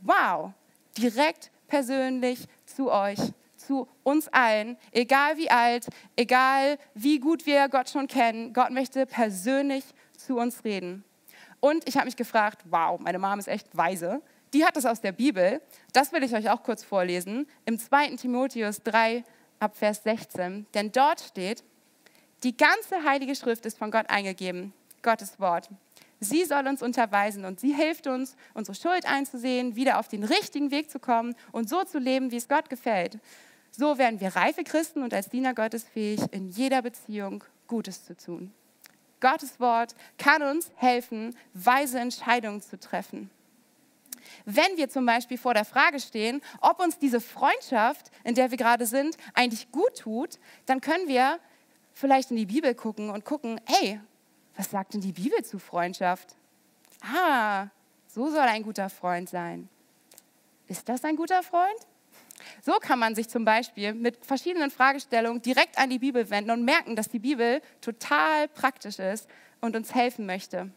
Wow, 0.00 0.52
direkt 0.98 1.50
persönlich 1.66 2.46
zu 2.66 2.92
euch, 2.92 3.18
zu 3.56 3.88
uns 4.02 4.28
allen, 4.28 4.76
egal 4.92 5.38
wie 5.38 5.50
alt, 5.50 5.86
egal 6.14 6.76
wie 6.92 7.20
gut 7.20 7.46
wir 7.46 7.70
Gott 7.70 7.88
schon 7.88 8.06
kennen. 8.06 8.52
Gott 8.52 8.70
möchte 8.70 9.06
persönlich 9.06 9.84
zu 10.14 10.36
uns 10.36 10.62
reden. 10.62 11.04
Und 11.60 11.88
ich 11.88 11.96
habe 11.96 12.06
mich 12.06 12.16
gefragt, 12.16 12.62
wow, 12.70 12.98
meine 13.00 13.18
Mom 13.18 13.38
ist 13.38 13.48
echt 13.48 13.76
weise. 13.76 14.20
Die 14.52 14.64
hat 14.64 14.76
das 14.76 14.86
aus 14.86 15.00
der 15.00 15.12
Bibel. 15.12 15.60
Das 15.92 16.12
will 16.12 16.22
ich 16.22 16.34
euch 16.34 16.48
auch 16.50 16.62
kurz 16.62 16.84
vorlesen. 16.84 17.46
Im 17.64 17.78
2. 17.78 18.16
Timotheus 18.16 18.82
3 18.82 19.24
ab 19.58 19.76
Vers 19.76 20.02
16. 20.04 20.66
Denn 20.74 20.92
dort 20.92 21.20
steht, 21.20 21.64
Die 22.42 22.56
ganze 22.56 23.02
Heilige 23.02 23.34
Schrift 23.34 23.64
ist 23.64 23.78
von 23.78 23.90
Gott 23.90 24.10
eingegeben, 24.10 24.74
Gottes 25.02 25.40
Wort. 25.40 25.70
Sie 26.20 26.44
soll 26.44 26.66
uns 26.66 26.82
unterweisen 26.82 27.44
und 27.44 27.60
sie 27.60 27.74
hilft 27.74 28.06
uns, 28.06 28.36
unsere 28.54 28.74
Schuld 28.74 29.06
einzusehen, 29.06 29.74
wieder 29.74 29.98
auf 29.98 30.08
den 30.08 30.22
richtigen 30.22 30.70
Weg 30.70 30.90
zu 30.90 30.98
kommen 30.98 31.34
und 31.52 31.68
so 31.68 31.84
zu 31.84 31.98
leben, 31.98 32.30
wie 32.30 32.36
es 32.36 32.48
Gott 32.48 32.70
gefällt. 32.70 33.18
So 33.70 33.98
werden 33.98 34.20
wir 34.20 34.36
reife 34.36 34.64
Christen 34.64 35.02
und 35.02 35.12
als 35.12 35.28
Diener 35.28 35.54
Gottes 35.54 35.84
fähig, 35.84 36.20
in 36.30 36.48
jeder 36.48 36.82
Beziehung 36.82 37.44
Gutes 37.66 38.04
zu 38.04 38.16
tun. 38.16 38.52
Gottes 39.26 39.58
Wort 39.58 39.96
kann 40.18 40.40
uns 40.42 40.70
helfen, 40.76 41.36
weise 41.52 41.98
Entscheidungen 41.98 42.62
zu 42.62 42.78
treffen. 42.78 43.28
Wenn 44.44 44.76
wir 44.76 44.88
zum 44.88 45.04
Beispiel 45.04 45.36
vor 45.36 45.52
der 45.52 45.64
Frage 45.64 45.98
stehen, 45.98 46.40
ob 46.60 46.78
uns 46.78 46.96
diese 47.00 47.20
Freundschaft, 47.20 48.12
in 48.22 48.36
der 48.36 48.52
wir 48.52 48.56
gerade 48.56 48.86
sind, 48.86 49.16
eigentlich 49.34 49.72
gut 49.72 49.98
tut, 49.98 50.38
dann 50.66 50.80
können 50.80 51.08
wir 51.08 51.40
vielleicht 51.92 52.30
in 52.30 52.36
die 52.36 52.46
Bibel 52.46 52.72
gucken 52.76 53.10
und 53.10 53.24
gucken, 53.24 53.60
hey, 53.64 54.00
was 54.56 54.70
sagt 54.70 54.94
denn 54.94 55.00
die 55.00 55.12
Bibel 55.12 55.44
zu 55.44 55.58
Freundschaft? 55.58 56.36
Ah, 57.02 57.66
so 58.06 58.30
soll 58.30 58.38
ein 58.38 58.62
guter 58.62 58.88
Freund 58.88 59.28
sein. 59.28 59.68
Ist 60.68 60.88
das 60.88 61.04
ein 61.04 61.16
guter 61.16 61.42
Freund? 61.42 61.80
So 62.62 62.72
kann 62.80 62.98
man 62.98 63.14
sich 63.14 63.28
zum 63.28 63.44
Beispiel 63.44 63.94
mit 63.94 64.24
verschiedenen 64.24 64.70
Fragestellungen 64.70 65.42
direkt 65.42 65.78
an 65.78 65.90
die 65.90 65.98
Bibel 65.98 66.28
wenden 66.30 66.50
und 66.50 66.64
merken, 66.64 66.96
dass 66.96 67.08
die 67.08 67.18
Bibel 67.18 67.60
total 67.80 68.48
praktisch 68.48 68.98
ist 68.98 69.28
und 69.60 69.76
uns 69.76 69.94
helfen 69.94 70.26
möchte. 70.26 70.70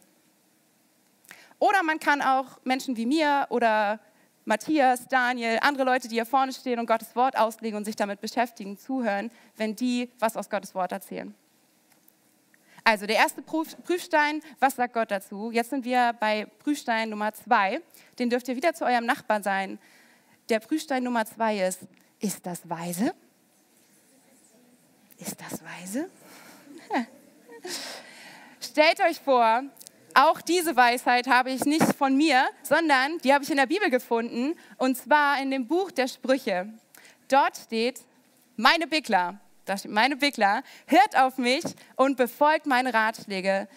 Oder 1.58 1.82
man 1.82 2.00
kann 2.00 2.22
auch 2.22 2.58
Menschen 2.64 2.96
wie 2.96 3.06
mir 3.06 3.46
oder 3.50 4.00
Matthias, 4.46 5.06
Daniel, 5.06 5.58
andere 5.60 5.84
Leute, 5.84 6.08
die 6.08 6.14
hier 6.14 6.26
vorne 6.26 6.52
stehen 6.52 6.80
und 6.80 6.86
Gottes 6.86 7.14
Wort 7.14 7.36
auslegen 7.36 7.76
und 7.76 7.84
sich 7.84 7.96
damit 7.96 8.20
beschäftigen, 8.20 8.78
zuhören, 8.78 9.30
wenn 9.56 9.76
die 9.76 10.10
was 10.18 10.36
aus 10.36 10.48
Gottes 10.48 10.74
Wort 10.74 10.92
erzählen. 10.92 11.34
Also 12.82 13.06
der 13.06 13.16
erste 13.16 13.42
Prüfstein, 13.42 14.42
was 14.58 14.76
sagt 14.76 14.94
Gott 14.94 15.10
dazu? 15.10 15.50
Jetzt 15.52 15.70
sind 15.70 15.84
wir 15.84 16.14
bei 16.18 16.46
Prüfstein 16.60 17.10
Nummer 17.10 17.32
zwei. 17.34 17.82
Den 18.18 18.30
dürft 18.30 18.48
ihr 18.48 18.56
wieder 18.56 18.72
zu 18.72 18.84
eurem 18.84 19.04
Nachbar 19.04 19.42
sein. 19.42 19.78
Der 20.50 20.58
Prüfstein 20.58 21.04
Nummer 21.04 21.24
zwei 21.24 21.64
ist, 21.64 21.78
ist 22.18 22.44
das 22.44 22.68
weise? 22.68 23.14
Ist 25.16 25.40
das 25.40 25.62
weise? 25.62 26.10
Stellt 28.60 29.00
euch 29.00 29.20
vor, 29.20 29.62
auch 30.12 30.40
diese 30.40 30.74
Weisheit 30.74 31.28
habe 31.28 31.52
ich 31.52 31.64
nicht 31.66 31.94
von 31.94 32.16
mir, 32.16 32.48
sondern 32.64 33.18
die 33.18 33.32
habe 33.32 33.44
ich 33.44 33.50
in 33.50 33.58
der 33.58 33.66
Bibel 33.66 33.90
gefunden 33.90 34.56
und 34.76 34.96
zwar 34.96 35.40
in 35.40 35.52
dem 35.52 35.68
Buch 35.68 35.92
der 35.92 36.08
Sprüche. 36.08 36.68
Dort 37.28 37.56
steht, 37.56 38.00
meine 38.56 38.88
Bickler, 38.88 39.38
meine 39.86 40.16
Bickler, 40.16 40.64
hört 40.86 41.16
auf 41.16 41.38
mich 41.38 41.62
und 41.94 42.16
befolgt 42.16 42.66
meine 42.66 42.92
Ratschläge. 42.92 43.68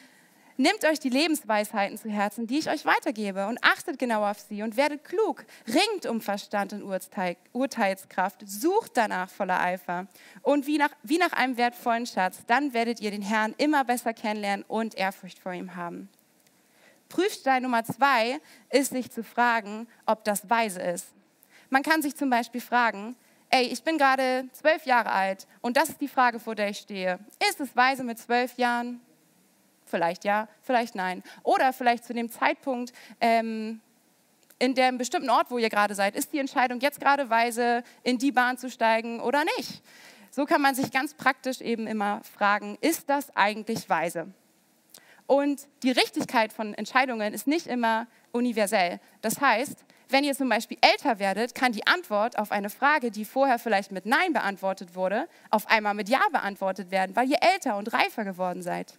Nehmt 0.56 0.86
euch 0.86 1.00
die 1.00 1.10
Lebensweisheiten 1.10 1.98
zu 1.98 2.10
Herzen, 2.10 2.46
die 2.46 2.60
ich 2.60 2.70
euch 2.70 2.86
weitergebe 2.86 3.48
und 3.48 3.58
achtet 3.64 3.98
genau 3.98 4.24
auf 4.24 4.40
sie 4.40 4.62
und 4.62 4.78
werdet 4.78 5.04
klug. 5.04 5.46
Ringt 5.68 6.06
um 6.06 6.22
Verstand 6.22 6.74
und 6.74 6.84
Urteilskraft, 7.54 8.44
sucht 8.46 8.92
danach 8.96 9.30
voller 9.30 9.60
Eifer 9.60 10.08
und 10.44 10.68
wie 10.68 10.78
nach, 10.78 10.92
wie 11.02 11.18
nach 11.18 11.34
einem 11.34 11.58
wertvollen 11.58 12.06
Schatz, 12.06 12.44
dann 12.46 12.74
werdet 12.74 13.02
ihr 13.02 13.10
den 13.10 13.24
Herrn 13.24 13.56
immer 13.58 13.84
besser 13.84 14.14
kennenlernen 14.14 14.64
und 14.68 14.94
Ehrfurcht 14.96 15.40
vor 15.40 15.54
ihm 15.54 15.76
haben. 15.76 16.08
Prüfstein 17.10 17.64
Nummer 17.64 17.84
zwei 17.84 18.40
ist, 18.70 18.92
sich 18.92 19.12
zu 19.12 19.24
fragen, 19.24 19.88
ob 20.06 20.24
das 20.24 20.50
weise 20.50 20.82
ist. 20.82 21.08
Man 21.70 21.82
kann 21.82 22.04
sich 22.04 22.16
zum 22.16 22.30
Beispiel 22.30 22.62
fragen, 22.62 23.16
ey, 23.50 23.66
ich 23.66 23.84
bin 23.84 23.98
gerade 23.98 24.48
zwölf 24.52 24.86
Jahre 24.86 25.12
alt 25.12 25.48
und 25.62 25.78
das 25.78 25.90
ist 25.90 26.02
die 26.02 26.08
Frage, 26.08 26.40
vor 26.40 26.54
der 26.54 26.70
ich 26.70 26.78
stehe. 26.78 27.18
Ist 27.50 27.60
es 27.60 27.76
weise 27.76 28.04
mit 28.04 28.20
zwölf 28.20 28.58
Jahren? 28.58 29.02
Vielleicht 29.94 30.24
ja, 30.26 30.48
vielleicht 30.64 30.96
nein. 30.96 31.22
Oder 31.44 31.72
vielleicht 31.72 32.04
zu 32.04 32.16
dem 32.16 32.32
Zeitpunkt, 32.32 32.94
ähm, 33.22 33.80
in 34.58 34.74
dem 34.74 34.98
bestimmten 34.98 35.30
Ort, 35.30 35.52
wo 35.52 35.60
ihr 35.60 35.70
gerade 35.70 35.94
seid, 35.94 36.16
ist 36.16 36.34
die 36.34 36.40
Entscheidung 36.40 36.80
jetzt 36.80 37.00
gerade 37.00 37.30
weise, 37.30 37.84
in 38.02 38.18
die 38.18 38.32
Bahn 38.32 38.58
zu 38.58 38.72
steigen 38.72 39.20
oder 39.20 39.44
nicht? 39.58 39.84
So 40.32 40.46
kann 40.46 40.64
man 40.64 40.74
sich 40.74 40.92
ganz 40.92 41.14
praktisch 41.14 41.62
eben 41.62 41.86
immer 41.86 42.22
fragen, 42.24 42.76
ist 42.82 43.08
das 43.08 43.36
eigentlich 43.36 43.88
weise? 43.88 44.34
Und 45.28 45.68
die 45.84 45.92
Richtigkeit 45.92 46.52
von 46.52 46.74
Entscheidungen 46.74 47.32
ist 47.32 47.46
nicht 47.46 47.68
immer 47.68 48.08
universell. 48.32 49.00
Das 49.22 49.42
heißt, 49.42 49.86
wenn 50.10 50.24
ihr 50.24 50.34
zum 50.34 50.50
Beispiel 50.50 50.80
älter 50.82 51.20
werdet, 51.20 51.54
kann 51.54 51.72
die 51.72 51.86
Antwort 51.86 52.40
auf 52.40 52.52
eine 52.52 52.72
Frage, 52.72 53.12
die 53.12 53.26
vorher 53.26 53.60
vielleicht 53.60 53.92
mit 53.92 54.08
Nein 54.08 54.34
beantwortet 54.34 54.96
wurde, 54.96 55.28
auf 55.52 55.68
einmal 55.68 55.94
mit 55.94 56.10
Ja 56.10 56.22
beantwortet 56.32 56.90
werden, 56.90 57.16
weil 57.16 57.30
ihr 57.30 57.38
älter 57.42 57.78
und 57.78 57.94
reifer 57.94 58.24
geworden 58.24 58.64
seid. 58.64 58.98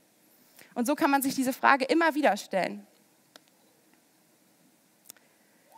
Und 0.75 0.87
so 0.87 0.95
kann 0.95 1.11
man 1.11 1.23
sich 1.23 1.35
diese 1.35 1.53
Frage 1.53 1.85
immer 1.85 2.15
wieder 2.15 2.37
stellen. 2.37 2.87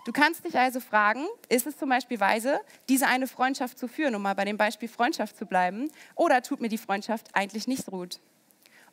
Du 0.06 0.12
kannst 0.12 0.45
dich 0.45 0.56
also 0.56 0.78
fragen, 0.78 1.26
ist 1.49 1.66
es 1.66 1.76
zum 1.76 1.88
Beispiel 1.88 2.21
weise, 2.21 2.61
diese 2.88 3.09
eine 3.09 3.26
Freundschaft 3.26 3.76
zu 3.76 3.88
führen, 3.88 4.14
um 4.14 4.23
mal 4.23 4.37
bei 4.37 4.45
dem 4.45 4.56
Beispiel 4.56 4.88
Freundschaft 4.88 5.37
zu 5.37 5.47
bleiben, 5.47 5.90
oder 6.14 6.42
tut 6.42 6.61
mir 6.61 6.68
die 6.68 6.78
Freundschaft 6.78 7.35
eigentlich 7.35 7.66
nicht 7.66 7.87
gut? 7.87 8.21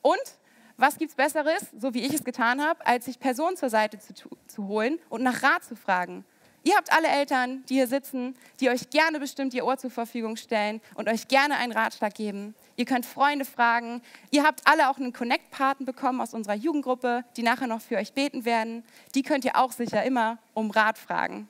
Und 0.02 0.18
was 0.76 0.98
gibt 0.98 1.12
es 1.12 1.16
Besseres, 1.16 1.68
so 1.78 1.94
wie 1.94 2.02
ich 2.02 2.16
es 2.16 2.24
getan 2.24 2.64
habe, 2.64 2.84
als 2.88 3.06
sich 3.06 3.20
Personen 3.20 3.58
zur 3.58 3.70
Seite 3.70 4.00
zu, 4.00 4.14
zu 4.48 4.68
holen 4.68 4.98
und 5.10 5.22
nach 5.22 5.44
Rat 5.44 5.64
zu 5.64 5.76
fragen? 5.76 6.26
Ihr 6.66 6.76
habt 6.78 6.94
alle 6.94 7.10
Eltern, 7.10 7.66
die 7.68 7.76
hier 7.76 7.88
sitzen, 7.88 8.36
die 8.62 8.70
euch 8.70 8.90
gerne 8.90 9.20
bestimmt 9.20 9.54
ihr 9.54 9.66
Ohr 9.66 9.78
zur 9.78 9.92
Verfügung 9.92 10.38
stellen 10.38 10.80
und 10.96 11.10
euch 11.10 11.28
gerne 11.28 11.58
einen 11.58 11.74
Ratschlag 11.74 12.16
geben. 12.16 12.56
Ihr 12.78 12.86
könnt 12.86 13.06
Freunde 13.06 13.44
fragen. 13.44 14.02
Ihr 14.32 14.44
habt 14.44 14.62
alle 14.66 14.90
auch 14.90 14.98
einen 14.98 15.12
Connect-Paten 15.12 15.86
bekommen 15.86 16.22
aus 16.22 16.34
unserer 16.34 16.56
Jugendgruppe, 16.56 17.26
die 17.36 17.44
nachher 17.44 17.68
noch 17.68 17.82
für 17.82 17.98
euch 17.98 18.14
beten 18.14 18.46
werden. 18.46 18.86
Die 19.14 19.24
könnt 19.24 19.44
ihr 19.44 19.58
auch 19.58 19.74
sicher 19.74 20.04
immer 20.04 20.38
um 20.54 20.72
Rat 20.72 20.98
fragen. 20.98 21.50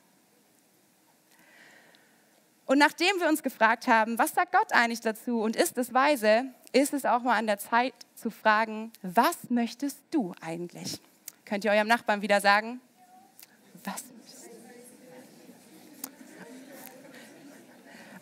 Und 2.66 2.78
nachdem 2.78 3.20
wir 3.20 3.28
uns 3.28 3.42
gefragt 3.42 3.86
haben, 3.86 4.18
was 4.18 4.34
sagt 4.34 4.52
Gott 4.52 4.72
eigentlich 4.72 5.00
dazu 5.00 5.40
und 5.42 5.54
ist 5.54 5.78
es 5.78 5.94
weise, 5.94 6.46
ist 6.72 6.92
es 6.92 7.04
auch 7.04 7.22
mal 7.22 7.38
an 7.38 7.46
der 7.46 7.58
Zeit 7.58 7.94
zu 8.14 8.30
fragen, 8.30 8.90
was 9.02 9.50
möchtest 9.50 9.98
du 10.10 10.34
eigentlich? 10.40 11.00
Könnt 11.44 11.64
ihr 11.64 11.70
eurem 11.70 11.88
Nachbarn 11.88 12.22
wieder 12.22 12.40
sagen? 12.40 12.80
Was 13.84 14.13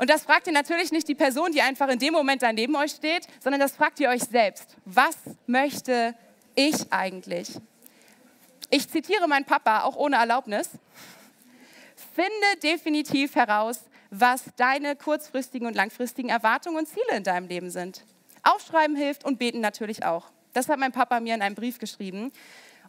Und 0.02 0.11
das 0.11 0.25
fragt 0.25 0.49
ihr 0.49 0.52
natürlich 0.52 0.90
nicht 0.90 1.06
die 1.06 1.14
Person, 1.14 1.52
die 1.52 1.62
einfach 1.62 1.88
in 1.88 2.00
dem 2.00 2.12
Moment 2.12 2.42
da 2.42 2.52
neben 2.52 2.75
euch 2.75 2.90
steht, 2.90 3.28
sondern 3.38 3.61
das 3.61 3.76
fragt 3.76 4.00
ihr 4.00 4.09
euch 4.09 4.23
selbst. 4.23 4.76
Was 4.85 5.16
möchte 5.47 6.16
ich 6.56 6.92
eigentlich? 6.92 7.50
Ich 8.68 8.88
zitiere 8.88 9.28
meinen 9.28 9.44
Papa, 9.44 9.85
auch 9.85 9.94
ohne 9.94 10.16
Erlaubnis. 10.16 10.71
Finde 12.16 12.61
definitiv 12.64 13.37
heraus, 13.37 13.82
was 14.11 14.42
deine 14.56 14.97
kurzfristigen 14.97 15.68
und 15.68 15.76
langfristigen 15.76 16.30
Erwartungen 16.30 16.78
und 16.78 16.88
Ziele 16.88 17.16
in 17.16 17.23
deinem 17.23 17.47
Leben 17.47 17.71
sind. 17.71 18.04
Aufschreiben 18.42 18.97
hilft 18.97 19.25
und 19.25 19.38
beten 19.38 19.61
natürlich 19.61 20.04
auch. 20.04 20.32
Das 20.52 20.68
hat 20.68 20.80
mein 20.80 20.90
Papa 20.90 21.21
mir 21.21 21.37
in 21.37 21.42
einem 21.42 21.54
Brief 21.54 21.78
geschrieben. 21.78 22.32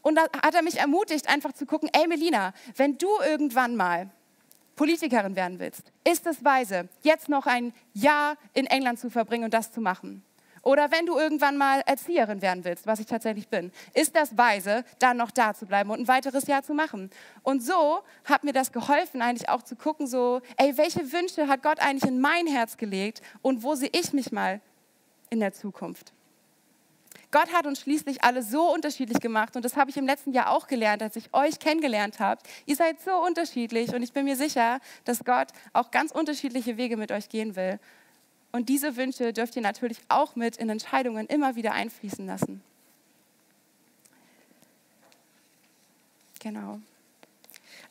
Und 0.02 0.16
da 0.16 0.24
hat 0.44 0.56
er 0.56 0.64
mich 0.64 0.80
ermutigt, 0.80 1.30
einfach 1.30 1.54
zu 1.54 1.68
gucken, 1.68 1.92
ey 1.94 2.08
Melina, 2.08 2.56
wenn 2.76 2.98
du 2.98 3.08
irgendwann 3.24 3.76
mal 3.76 4.10
Politikerin 4.76 5.36
werden 5.36 5.60
willst, 5.60 5.92
ist 6.04 6.26
es 6.26 6.44
weise, 6.44 6.90
jetzt 7.02 7.30
noch 7.30 7.46
ein 7.46 7.74
Jahr 7.94 8.38
in 8.54 8.66
England 8.66 9.00
zu 9.00 9.10
verbringen 9.10 9.46
und 9.46 9.54
das 9.54 9.72
zu 9.72 9.82
machen? 9.82 10.24
Oder 10.64 10.92
wenn 10.92 11.06
du 11.06 11.18
irgendwann 11.18 11.58
mal 11.58 11.82
Erzieherin 11.86 12.42
werden 12.42 12.64
willst, 12.64 12.88
was 12.88 13.00
ich 13.00 13.06
tatsächlich 13.06 13.50
bin, 13.50 13.72
ist 13.94 14.16
das 14.16 14.38
weise, 14.38 14.86
dann 14.98 15.18
noch 15.18 15.30
da 15.30 15.54
zu 15.54 15.66
bleiben 15.66 15.90
und 15.90 16.00
ein 16.00 16.08
weiteres 16.08 16.48
Jahr 16.48 16.64
zu 16.64 16.74
machen? 16.74 17.10
Und 17.44 17.62
so 17.62 18.02
hat 18.24 18.46
mir 18.46 18.54
das 18.54 18.72
geholfen, 18.72 19.22
eigentlich 19.22 19.50
auch 19.50 19.62
zu 19.62 19.76
gucken, 19.76 20.08
so, 20.08 20.42
ey, 20.56 20.78
welche 20.78 21.12
Wünsche 21.12 21.50
hat 21.50 21.64
Gott 21.64 21.82
eigentlich 21.82 22.10
in 22.10 22.22
mein 22.22 22.48
Herz 22.48 22.78
gelegt 22.78 23.22
und 23.42 23.62
wo 23.62 23.76
sehe 23.76 23.90
ich 23.92 24.14
mich 24.14 24.32
mal 24.32 24.62
in 25.30 25.42
der 25.42 25.52
Zukunft? 25.52 26.14
Gott 27.34 27.52
hat 27.52 27.66
uns 27.66 27.80
schließlich 27.80 28.24
alle 28.24 28.44
so 28.44 28.72
unterschiedlich 28.72 29.20
gemacht 29.20 29.56
und 29.56 29.66
das 29.66 29.76
habe 29.76 29.90
ich 29.90 29.98
im 29.98 30.06
letzten 30.06 30.34
Jahr 30.34 30.52
auch 30.52 30.68
gelernt, 30.68 31.02
als 31.02 31.16
ich 31.16 31.34
euch 31.34 31.58
kennengelernt 31.58 32.20
habe. 32.20 32.40
Ihr 32.68 32.76
seid 32.76 33.02
so 33.02 33.12
unterschiedlich 33.26 33.92
und 33.92 34.04
ich 34.04 34.14
bin 34.14 34.26
mir 34.26 34.36
sicher, 34.36 34.80
dass 35.04 35.26
Gott 35.26 35.48
auch 35.74 35.90
ganz 35.90 36.12
unterschiedliche 36.12 36.78
Wege 36.78 36.96
mit 36.96 37.12
euch 37.12 37.30
gehen 37.30 37.56
will. 37.56 37.80
Und 38.52 38.70
diese 38.70 38.98
Wünsche 38.98 39.34
dürft 39.34 39.56
ihr 39.56 39.64
natürlich 39.64 39.98
auch 40.10 40.36
mit 40.36 40.58
in 40.58 40.70
Entscheidungen 40.70 41.26
immer 41.26 41.56
wieder 41.56 41.72
einfließen 41.72 42.28
lassen. 42.28 42.62
Genau. 46.40 46.80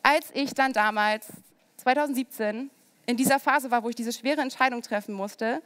Als 0.04 0.30
ich 0.34 0.54
dann 0.54 0.72
damals, 0.72 1.26
2017, 1.78 2.70
in 3.06 3.16
dieser 3.16 3.40
Phase 3.40 3.72
war, 3.72 3.82
wo 3.82 3.88
ich 3.88 3.96
diese 3.96 4.12
schwere 4.12 4.40
Entscheidung 4.40 4.82
treffen 4.82 5.14
musste, 5.14 5.60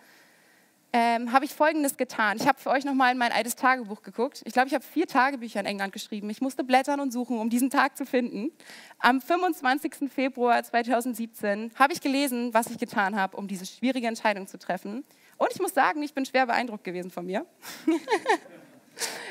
ähm, 0.99 1.31
habe 1.31 1.45
ich 1.45 1.53
Folgendes 1.53 1.99
getan. 1.99 2.39
Ich 2.41 2.49
habe 2.49 2.59
für 2.59 2.71
euch 2.71 2.87
nochmal 2.87 3.13
in 3.13 3.19
mein 3.19 3.31
altes 3.31 3.55
Tagebuch 3.55 4.01
geguckt. 4.01 4.41
Ich 4.47 4.55
glaube, 4.55 4.69
ich 4.69 4.73
habe 4.73 4.83
vier 4.83 5.07
Tagebücher 5.07 5.61
in 5.61 5.67
England 5.67 5.93
geschrieben. 5.93 6.31
Ich 6.31 6.41
musste 6.41 6.65
blättern 6.65 7.01
und 7.01 7.13
suchen, 7.13 7.39
um 7.39 7.51
diesen 7.51 7.69
Tag 7.69 7.99
zu 7.99 8.07
finden. 8.07 8.51
Am 8.99 9.21
25. 9.21 10.11
Februar 10.11 10.63
2017 10.63 11.73
habe 11.79 11.93
ich 11.93 12.01
gelesen, 12.01 12.55
was 12.55 12.71
ich 12.71 12.79
getan 12.79 13.15
habe, 13.15 13.37
um 13.37 13.47
diese 13.47 13.67
schwierige 13.67 14.07
Entscheidung 14.07 14.47
zu 14.47 14.59
treffen. 14.59 15.05
Und 15.37 15.53
ich 15.53 15.61
muss 15.61 15.75
sagen, 15.75 16.03
ich 16.03 16.15
bin 16.15 16.25
schwer 16.25 16.47
beeindruckt 16.47 16.85
gewesen 16.85 17.11
von 17.11 17.27
mir. 17.27 17.45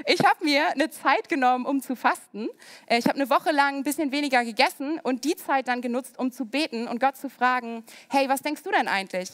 Ich 0.05 0.23
habe 0.23 0.45
mir 0.45 0.67
eine 0.67 0.91
Zeit 0.91 1.27
genommen, 1.27 1.65
um 1.65 1.81
zu 1.81 1.95
fasten. 1.95 2.49
Äh, 2.85 2.99
ich 2.99 3.05
habe 3.05 3.15
eine 3.15 3.31
Woche 3.31 3.51
lang 3.51 3.77
ein 3.77 3.83
bisschen 3.83 4.11
weniger 4.11 4.45
gegessen 4.45 4.99
und 5.01 5.23
die 5.25 5.35
Zeit 5.35 5.67
dann 5.67 5.81
genutzt, 5.81 6.19
um 6.19 6.31
zu 6.31 6.45
beten 6.45 6.87
und 6.87 6.99
Gott 6.99 7.17
zu 7.17 7.31
fragen, 7.31 7.83
hey, 8.11 8.29
was 8.29 8.41
denkst 8.43 8.61
du 8.61 8.69
denn 8.69 8.87
eigentlich? 8.87 9.31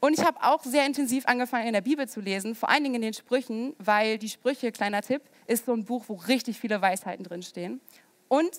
Und 0.00 0.18
ich 0.18 0.24
habe 0.24 0.42
auch 0.42 0.62
sehr 0.62 0.86
intensiv 0.86 1.26
angefangen, 1.26 1.66
in 1.66 1.72
der 1.72 1.80
Bibel 1.80 2.08
zu 2.08 2.20
lesen, 2.20 2.54
vor 2.54 2.68
allen 2.68 2.84
Dingen 2.84 2.96
in 2.96 3.02
den 3.02 3.14
Sprüchen, 3.14 3.74
weil 3.78 4.18
die 4.18 4.28
Sprüche, 4.28 4.70
kleiner 4.70 5.02
Tipp, 5.02 5.22
ist 5.46 5.66
so 5.66 5.72
ein 5.72 5.84
Buch, 5.84 6.04
wo 6.06 6.14
richtig 6.14 6.60
viele 6.60 6.80
Weisheiten 6.80 7.24
drinstehen. 7.24 7.80
Und 8.28 8.50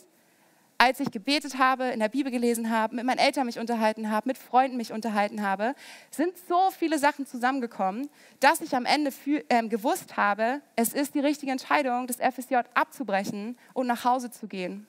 als 0.78 1.02
ich 1.02 1.12
gebetet 1.12 1.58
habe, 1.58 1.86
in 1.86 2.00
der 2.00 2.08
Bibel 2.08 2.32
gelesen 2.32 2.70
habe, 2.70 2.96
mit 2.96 3.06
meinen 3.06 3.20
Eltern 3.20 3.46
mich 3.46 3.60
unterhalten 3.60 4.10
habe, 4.10 4.30
mit 4.30 4.38
Freunden 4.38 4.78
mich 4.78 4.94
unterhalten 4.94 5.42
habe, 5.42 5.76
sind 6.10 6.34
so 6.48 6.72
viele 6.72 6.98
Sachen 6.98 7.26
zusammengekommen, 7.26 8.10
dass 8.40 8.62
ich 8.62 8.76
am 8.76 8.86
Ende 8.86 9.12
für, 9.12 9.44
äh, 9.50 9.68
gewusst 9.68 10.16
habe, 10.16 10.62
es 10.78 10.94
ist 10.94 11.16
die 11.16 11.20
richtige 11.20 11.52
Entscheidung, 11.52 12.08
das 12.08 12.18
FSJ 12.18 12.56
abzubrechen 12.74 13.58
und 13.74 13.88
nach 13.88 14.06
Hause 14.06 14.32
zu 14.32 14.48
gehen. 14.48 14.88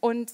Und 0.00 0.32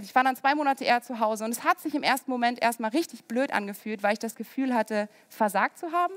ich 0.00 0.14
war 0.14 0.24
dann 0.24 0.36
zwei 0.36 0.54
Monate 0.54 0.84
eher 0.84 1.02
zu 1.02 1.20
Hause 1.20 1.44
und 1.44 1.50
es 1.50 1.64
hat 1.64 1.80
sich 1.80 1.94
im 1.94 2.02
ersten 2.02 2.30
Moment 2.30 2.60
erstmal 2.60 2.90
richtig 2.90 3.24
blöd 3.24 3.52
angefühlt, 3.52 4.02
weil 4.02 4.14
ich 4.14 4.18
das 4.18 4.34
Gefühl 4.34 4.74
hatte, 4.74 5.08
versagt 5.28 5.78
zu 5.78 5.92
haben 5.92 6.14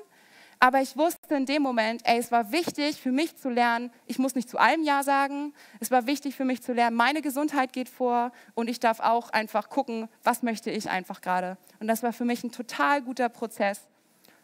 aber 0.59 0.81
ich 0.81 0.97
wusste 0.97 1.35
in 1.35 1.45
dem 1.45 1.61
Moment, 1.61 2.01
ey, 2.05 2.17
es 2.17 2.31
war 2.31 2.51
wichtig 2.51 3.01
für 3.01 3.11
mich 3.11 3.35
zu 3.35 3.49
lernen, 3.49 3.91
ich 4.07 4.19
muss 4.19 4.35
nicht 4.35 4.49
zu 4.49 4.57
allem 4.57 4.83
Ja 4.83 5.03
sagen. 5.03 5.53
Es 5.79 5.91
war 5.91 6.07
wichtig 6.07 6.35
für 6.35 6.45
mich 6.45 6.63
zu 6.63 6.73
lernen, 6.73 6.95
meine 6.95 7.21
Gesundheit 7.21 7.73
geht 7.73 7.89
vor 7.89 8.31
und 8.53 8.69
ich 8.69 8.79
darf 8.79 8.99
auch 8.99 9.29
einfach 9.29 9.69
gucken, 9.69 10.07
was 10.23 10.43
möchte 10.43 10.71
ich 10.71 10.89
einfach 10.89 11.21
gerade. 11.21 11.57
Und 11.79 11.87
das 11.87 12.03
war 12.03 12.13
für 12.13 12.25
mich 12.25 12.43
ein 12.43 12.51
total 12.51 13.01
guter 13.01 13.29
Prozess. 13.29 13.81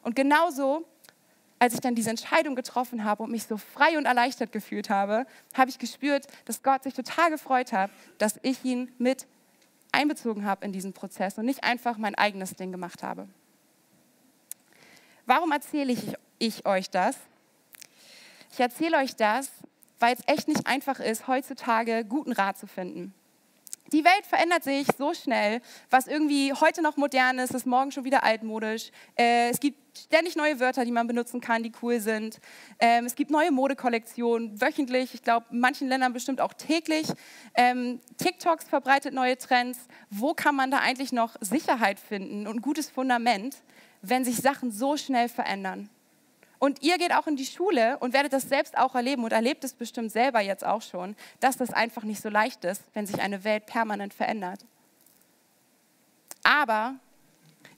Und 0.04 0.16
genauso, 0.16 0.86
als 1.62 1.76
ich 1.76 1.80
dann 1.80 1.94
diese 1.94 2.10
Entscheidung 2.10 2.56
getroffen 2.56 3.04
habe 3.04 3.22
und 3.22 3.30
mich 3.30 3.44
so 3.44 3.56
frei 3.56 3.96
und 4.00 4.06
erleichtert 4.06 4.52
gefühlt 4.52 4.90
habe, 4.90 5.28
habe 5.54 5.70
ich 5.70 5.78
gespürt, 5.78 6.26
dass 6.46 6.64
Gott 6.64 6.82
sich 6.82 6.96
total 6.96 7.30
gefreut 7.30 7.72
hat, 7.72 7.92
dass 8.18 8.40
ich 8.42 8.66
ihn 8.66 8.92
mit 8.98 9.28
einbezogen 9.92 10.44
habe 10.44 10.66
in 10.66 10.72
diesen 10.72 10.92
Prozess 10.92 11.38
und 11.38 11.46
nicht 11.46 11.64
einfach 11.64 12.00
mein 12.00 12.16
eigenes 12.16 12.56
Ding 12.56 12.72
gemacht 12.72 13.04
habe. 13.04 13.28
Warum 15.28 15.52
erzähle 15.52 15.94
ich, 15.94 16.16
ich 16.40 16.66
euch 16.66 16.90
das? 16.90 17.16
Ich 18.52 18.60
erzähle 18.60 18.98
euch 18.98 19.16
das, 19.16 19.52
weil 20.00 20.16
es 20.16 20.24
echt 20.26 20.48
nicht 20.48 20.66
einfach 20.66 21.00
ist, 21.00 21.28
heutzutage 21.28 22.04
guten 22.06 22.32
Rat 22.32 22.58
zu 22.58 22.66
finden. 22.66 23.14
Die 23.92 24.06
Welt 24.06 24.26
verändert 24.28 24.64
sich 24.64 24.88
so 24.98 25.14
schnell, 25.14 25.62
was 25.90 26.08
irgendwie 26.08 26.54
heute 26.54 26.82
noch 26.82 26.98
modern 26.98 27.40
ist, 27.40 27.54
ist 27.54 27.66
morgen 27.66 27.92
schon 27.92 28.06
wieder 28.06 28.24
altmodisch. 28.24 28.92
Äh, 29.18 29.50
es 29.50 29.60
gibt 29.60 29.98
ständig 29.98 30.36
neue 30.36 30.60
Wörter, 30.60 30.86
die 30.86 30.92
man 30.92 31.08
benutzen 31.08 31.42
kann, 31.42 31.64
die 31.64 31.72
cool 31.82 32.00
sind. 32.00 32.40
Ähm, 32.80 33.06
es 33.06 33.16
gibt 33.16 33.32
neue 33.32 33.52
Modekollektionen, 33.52 34.62
wöchentlich, 34.62 35.14
ich 35.14 35.24
glaube, 35.24 35.48
in 35.52 35.60
manchen 35.60 35.90
Ländern 35.90 36.14
bestimmt 36.14 36.40
auch 36.40 36.54
täglich. 36.54 37.08
Ähm, 37.54 38.00
TikToks 38.18 38.66
verbreitet 38.70 39.14
neue 39.14 39.38
Trends. 39.38 39.80
Wo 40.10 40.34
kann 40.34 40.56
man 40.56 40.72
da 40.72 40.78
eigentlich 40.78 41.12
noch 41.12 41.36
Sicherheit 41.42 42.00
finden 42.00 42.48
und 42.48 42.62
gutes 42.62 42.90
Fundament? 42.90 43.58
wenn 44.02 44.26
sich 44.26 44.38
Sachen 44.38 44.72
so 44.72 44.98
schnell 44.98 45.30
verändern. 45.30 45.90
Und 46.62 46.84
ihr 46.84 47.00
geht 47.00 47.12
auch 47.12 47.26
in 47.26 47.36
die 47.36 47.46
Schule 47.48 47.98
und 47.98 48.14
werdet 48.14 48.34
das 48.34 48.44
selbst 48.44 48.78
auch 48.78 48.94
erleben 48.94 49.24
und 49.24 49.34
erlebt 49.34 49.64
es 49.64 49.74
bestimmt 49.74 50.12
selber 50.12 50.42
jetzt 50.42 50.64
auch 50.64 50.84
schon, 50.84 51.16
dass 51.40 51.58
das 51.58 51.74
einfach 51.74 52.04
nicht 52.04 52.22
so 52.22 52.30
leicht 52.30 52.64
ist, 52.66 52.84
wenn 52.94 53.08
sich 53.08 53.20
eine 53.20 53.44
Welt 53.44 53.66
permanent 53.66 54.14
verändert. 54.14 54.64
Aber 56.44 56.94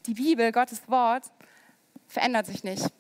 die 0.05 0.15
Bibel, 0.15 0.51
Gottes 0.51 0.81
Wort, 0.89 1.23
verändert 2.09 2.45
sich 2.45 2.65
nicht. 2.65 2.91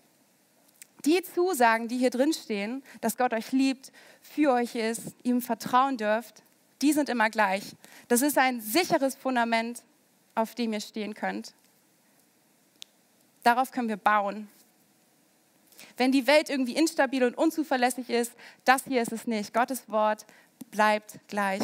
Die 1.03 1.21
Zusagen, 1.21 1.89
die 1.89 1.97
hier 1.97 2.11
drin 2.11 2.31
stehen, 2.31 2.81
dass 3.01 3.17
Gott 3.17 3.33
euch 3.33 3.51
liebt, 3.51 3.91
für 4.21 4.53
euch 4.53 4.75
ist, 4.75 5.13
ihm 5.23 5.41
vertrauen 5.41 5.97
dürft, 5.97 6.43
die 6.81 6.93
sind 6.93 7.09
immer 7.09 7.29
gleich. 7.29 7.75
Das 8.07 8.21
ist 8.21 8.37
ein 8.37 8.61
sicheres 8.61 9.15
Fundament, 9.15 9.83
auf 10.33 10.55
dem 10.55 10.71
ihr 10.71 10.79
stehen 10.79 11.13
könnt. 11.13 11.53
Darauf 13.43 13.71
können 13.71 13.89
wir 13.89 13.97
bauen. 13.97 14.47
Wenn 15.97 16.11
die 16.11 16.27
Welt 16.27 16.49
irgendwie 16.49 16.75
instabil 16.75 17.23
und 17.23 17.37
unzuverlässig 17.37 18.09
ist, 18.09 18.33
das 18.65 18.83
hier 18.85 19.01
ist 19.01 19.11
es 19.11 19.27
nicht. 19.27 19.53
Gottes 19.53 19.89
Wort 19.89 20.25
bleibt 20.71 21.19
gleich. 21.27 21.61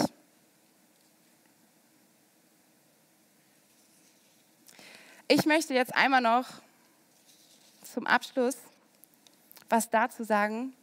Ich 5.27 5.45
möchte 5.45 5.73
jetzt 5.73 5.95
einmal 5.95 6.21
noch 6.21 6.47
zum 7.83 8.07
Abschluss 8.07 8.57
was 9.71 9.89
dazu 9.89 10.23
sagen. 10.23 10.73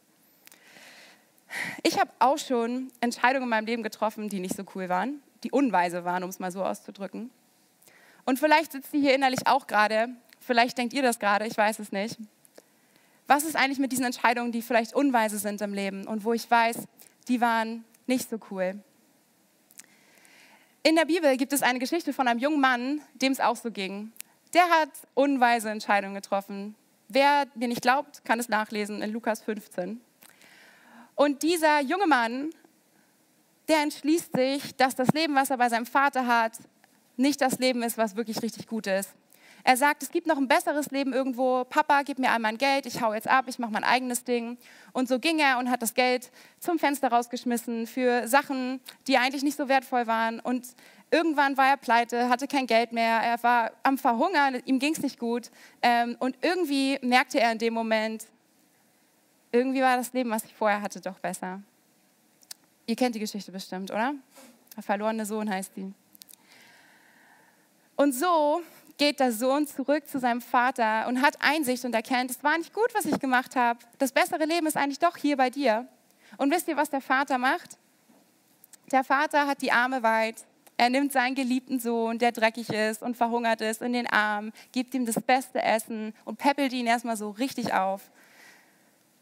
Ich 1.83 1.99
habe 1.99 2.11
auch 2.21 2.39
schon 2.39 2.93
Entscheidungen 3.01 3.45
in 3.45 3.49
meinem 3.49 3.67
Leben 3.67 3.83
getroffen, 3.83 4.29
die 4.29 4.39
nicht 4.39 4.55
so 4.55 4.65
cool 4.77 4.89
waren, 4.89 5.21
die 5.43 5.51
unweise 5.51 6.05
waren, 6.05 6.23
um 6.23 6.31
es 6.31 6.39
mal 6.39 6.53
so 6.53 6.65
auszudrücken. 6.65 7.31
Und 8.25 8.39
vielleicht 8.39 8.73
sitzt 8.73 8.93
sie 8.93 9.01
hier 9.01 9.15
innerlich 9.15 9.47
auch 9.47 9.67
gerade 9.67 10.15
Vielleicht 10.47 10.79
denkt 10.79 10.95
ihr 10.95 11.03
das 11.03 11.19
gerade, 11.19 11.45
ich 11.45 11.57
weiß 11.57 11.81
es 11.81 11.91
nicht. 11.91 12.17
Was 13.27 13.45
ist 13.45 13.57
eigentlich 13.57 13.79
mit 13.79 13.91
diesen 13.93 14.05
Entscheidungen, 14.05 14.53
die 14.53 14.63
vielleicht 14.63 14.95
unweise 14.95 15.39
sind 15.39 15.61
im 15.61 15.75
Leben 15.75 16.07
und 16.07 16.25
wo 16.25 16.33
ich 16.33 16.49
weiß, 16.49 16.87
die 17.29 17.41
waren 17.41 17.85
nicht 18.07 18.31
so 18.31 18.39
cool? 18.51 18.79
In 20.85 20.95
der 20.95 21.07
Bibel 21.07 21.37
gibt 21.37 21.53
es 21.53 21.63
eine 21.63 21.81
Geschichte 21.81 22.13
von 22.13 22.29
einem 22.29 22.39
jungen 22.39 22.61
Mann, 22.61 23.01
dem 23.15 23.33
es 23.33 23.41
auch 23.41 23.57
so 23.57 23.73
ging. 23.73 24.13
Der 24.55 24.69
hat 24.71 24.91
unweise 25.15 25.71
Entscheidungen 25.71 26.15
getroffen. 26.15 26.77
Wer 27.09 27.47
mir 27.57 27.67
nicht 27.67 27.83
glaubt, 27.83 28.25
kann 28.25 28.39
es 28.39 28.49
nachlesen 28.49 29.03
in 29.03 29.13
Lukas 29.13 29.41
15. 29.43 30.01
Und 31.17 31.43
dieser 31.43 31.81
junge 31.81 32.07
Mann, 32.07 32.51
der 33.67 33.83
entschließt 33.83 34.37
sich, 34.37 34.77
dass 34.77 34.95
das 34.95 35.09
Leben, 35.09 35.35
was 35.35 35.51
er 35.51 35.57
bei 35.57 35.69
seinem 35.69 35.87
Vater 35.87 36.27
hat, 36.27 36.53
nicht 37.17 37.41
das 37.41 37.59
Leben 37.59 37.83
ist, 37.83 37.99
was 37.99 38.15
wirklich 38.15 38.43
richtig 38.43 38.69
gut 38.69 38.87
ist. 38.87 39.11
Er 39.69 39.77
sagt, 39.77 40.05
es 40.05 40.13
gibt 40.13 40.29
noch 40.29 40.37
ein 40.37 40.47
besseres 40.47 40.93
Leben 40.93 41.13
irgendwo. 41.13 41.65
Papa, 41.65 42.03
gib 42.03 42.21
mir 42.21 42.31
all 42.31 42.39
mein 42.39 42.57
Geld, 42.57 42.87
ich 42.87 43.03
hau 43.03 43.13
jetzt 43.13 43.27
ab, 43.27 43.47
ich 43.49 43.59
mache 43.59 43.73
mein 43.73 43.83
eigenes 43.83 44.23
Ding. 44.23 44.59
Und 44.93 45.09
so 45.09 45.19
ging 45.19 45.41
er 45.41 45.59
und 45.59 45.69
hat 45.69 45.83
das 45.83 45.95
Geld 45.95 46.31
zum 46.61 46.79
Fenster 46.79 47.09
rausgeschmissen 47.09 47.89
für 47.89 48.29
Sachen, 48.29 48.79
die 49.09 49.19
eigentlich 49.19 49.43
nicht 49.43 49.57
so 49.57 49.69
wertvoll 49.69 50.07
waren. 50.07 50.39
Und 50.39 50.69
irgendwann 51.11 51.57
war 51.57 51.67
er 51.67 51.77
pleite, 51.79 52.29
hatte 52.29 52.47
kein 52.47 52.69
Geld 52.69 52.93
mehr, 52.93 53.19
er 53.19 53.43
war 53.43 53.73
am 53.83 53.99
Verhungern, 53.99 54.63
ihm 54.67 54.79
ging 54.79 54.93
es 54.93 55.03
nicht 55.03 55.19
gut. 55.19 55.51
Ähm, 55.83 56.15
und 56.21 56.37
irgendwie 56.43 57.01
merkte 57.03 57.41
er 57.41 57.51
in 57.51 57.59
dem 57.59 57.75
Moment, 57.75 58.25
irgendwie 59.51 59.81
war 59.81 59.97
das 59.97 60.13
Leben, 60.13 60.31
was 60.31 60.45
ich 60.45 60.55
vorher 60.55 60.81
hatte, 60.81 61.01
doch 61.01 61.19
besser. 61.19 61.61
Ihr 62.87 62.95
kennt 62.95 63.17
die 63.17 63.21
Geschichte 63.21 63.51
bestimmt, 63.51 63.91
oder? 63.91 64.15
Der 64.77 64.85
verlorene 64.85 65.27
Sohn 65.27 65.51
heißt 65.51 65.73
die. 65.75 65.93
Und 67.97 68.13
so 68.13 68.63
geht 68.99 69.21
der 69.21 69.33
Sohn 69.33 69.67
zurück 69.67 70.09
zu 70.09 70.19
seinem 70.19 70.41
Vater 70.41 71.07
und 71.09 71.21
hat 71.21 71.37
Einsicht 71.41 71.85
und 71.85 71.95
erkennt, 71.95 72.31
es 72.31 72.43
war 72.43 72.57
nicht 72.57 72.73
gut, 72.73 72.89
was 72.95 73.05
ich 73.05 73.19
gemacht 73.19 73.57
habe. 73.57 73.79
Das 73.99 74.13
bessere 74.13 74.45
Leben 74.45 74.67
ist 74.67 74.77
eigentlich 74.77 74.99
doch 74.99 75.17
hier 75.17 75.37
bei 75.37 75.51
dir. 75.51 75.87
Und 76.39 76.53
wisst 76.53 76.69
ihr, 76.69 76.77
was 76.77 76.91
der 76.91 77.01
Vater 77.01 77.39
macht? 77.39 77.77
Der 78.91 79.05
Vater 79.05 79.47
hat 79.47 79.63
die 79.63 79.73
Arme 79.73 80.03
weit. 80.03 80.45
Er 80.79 80.91
nimmt 80.91 81.13
seinen 81.13 81.35
geliebten 81.35 81.81
Sohn, 81.81 82.19
der 82.19 82.33
dreckig 82.33 82.69
ist 82.71 83.03
und 83.03 83.17
verhungert 83.17 83.61
ist, 83.61 83.81
in 83.81 83.93
den 83.93 84.07
Arm, 84.07 84.53
gibt 84.73 84.95
ihm 84.95 85.07
das 85.07 85.21
beste 85.21 85.63
Essen 85.63 86.15
und 86.25 86.39
peppelt 86.39 86.73
ihn 86.73 86.87
erstmal 86.87 87.17
so 87.17 87.31
richtig 87.31 87.73
auf. 87.73 88.11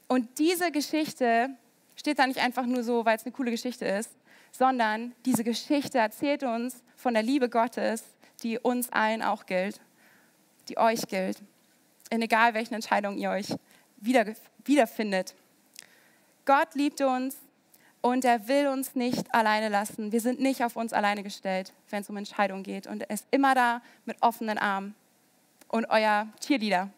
Und 0.09 0.39
diese 0.39 0.73
Geschichte 0.73 1.51
steht 1.97 2.19
da 2.19 2.27
nicht 2.27 2.41
einfach 2.41 2.67
nur 2.67 2.83
so, 2.83 3.05
weil 3.05 3.17
es 3.17 3.25
eine 3.25 3.33
coole 3.33 3.53
Geschichte 3.53 3.85
ist, 3.85 4.11
sondern 4.51 5.13
diese 5.25 5.45
Geschichte 5.45 5.99
erzählt 5.99 6.43
uns 6.43 6.83
von 6.97 7.15
der 7.15 7.23
Liebe 7.23 7.49
Gottes 7.49 8.05
die 8.43 8.59
uns 8.59 8.91
allen 8.91 9.23
auch 9.23 9.47
gilt, 9.47 9.81
die 10.69 10.79
euch 10.79 11.07
gilt, 11.09 11.39
in 12.11 12.23
egal 12.23 12.55
welchen 12.55 12.75
Entscheidungen 12.75 13.19
ihr 13.19 13.31
euch 13.31 13.55
wieder, 13.97 14.35
wiederfindet. 14.65 15.35
Gott 16.45 16.75
liebt 16.75 17.01
uns 17.01 17.37
und 18.03 18.25
er 18.25 18.49
will 18.49 18.69
uns 18.69 18.95
nicht 18.95 19.35
alleine 19.35 19.71
lassen. 19.71 20.13
Wir 20.13 20.21
sind 20.21 20.39
nicht 20.39 20.63
auf 20.63 20.77
uns 20.77 20.93
alleine 20.93 21.23
gestellt, 21.23 21.73
wenn 21.89 22.03
es 22.03 22.11
um 22.11 22.17
Entscheidungen 22.19 22.63
geht. 22.63 22.87
Und 22.87 23.01
er 23.01 23.11
ist 23.11 23.27
immer 23.31 23.55
da 23.55 23.81
mit 24.05 24.19
offenen 24.21 24.59
Armen 24.59 24.95
und 25.69 25.87
euer 25.89 26.29
Cheerleader. 26.41 26.91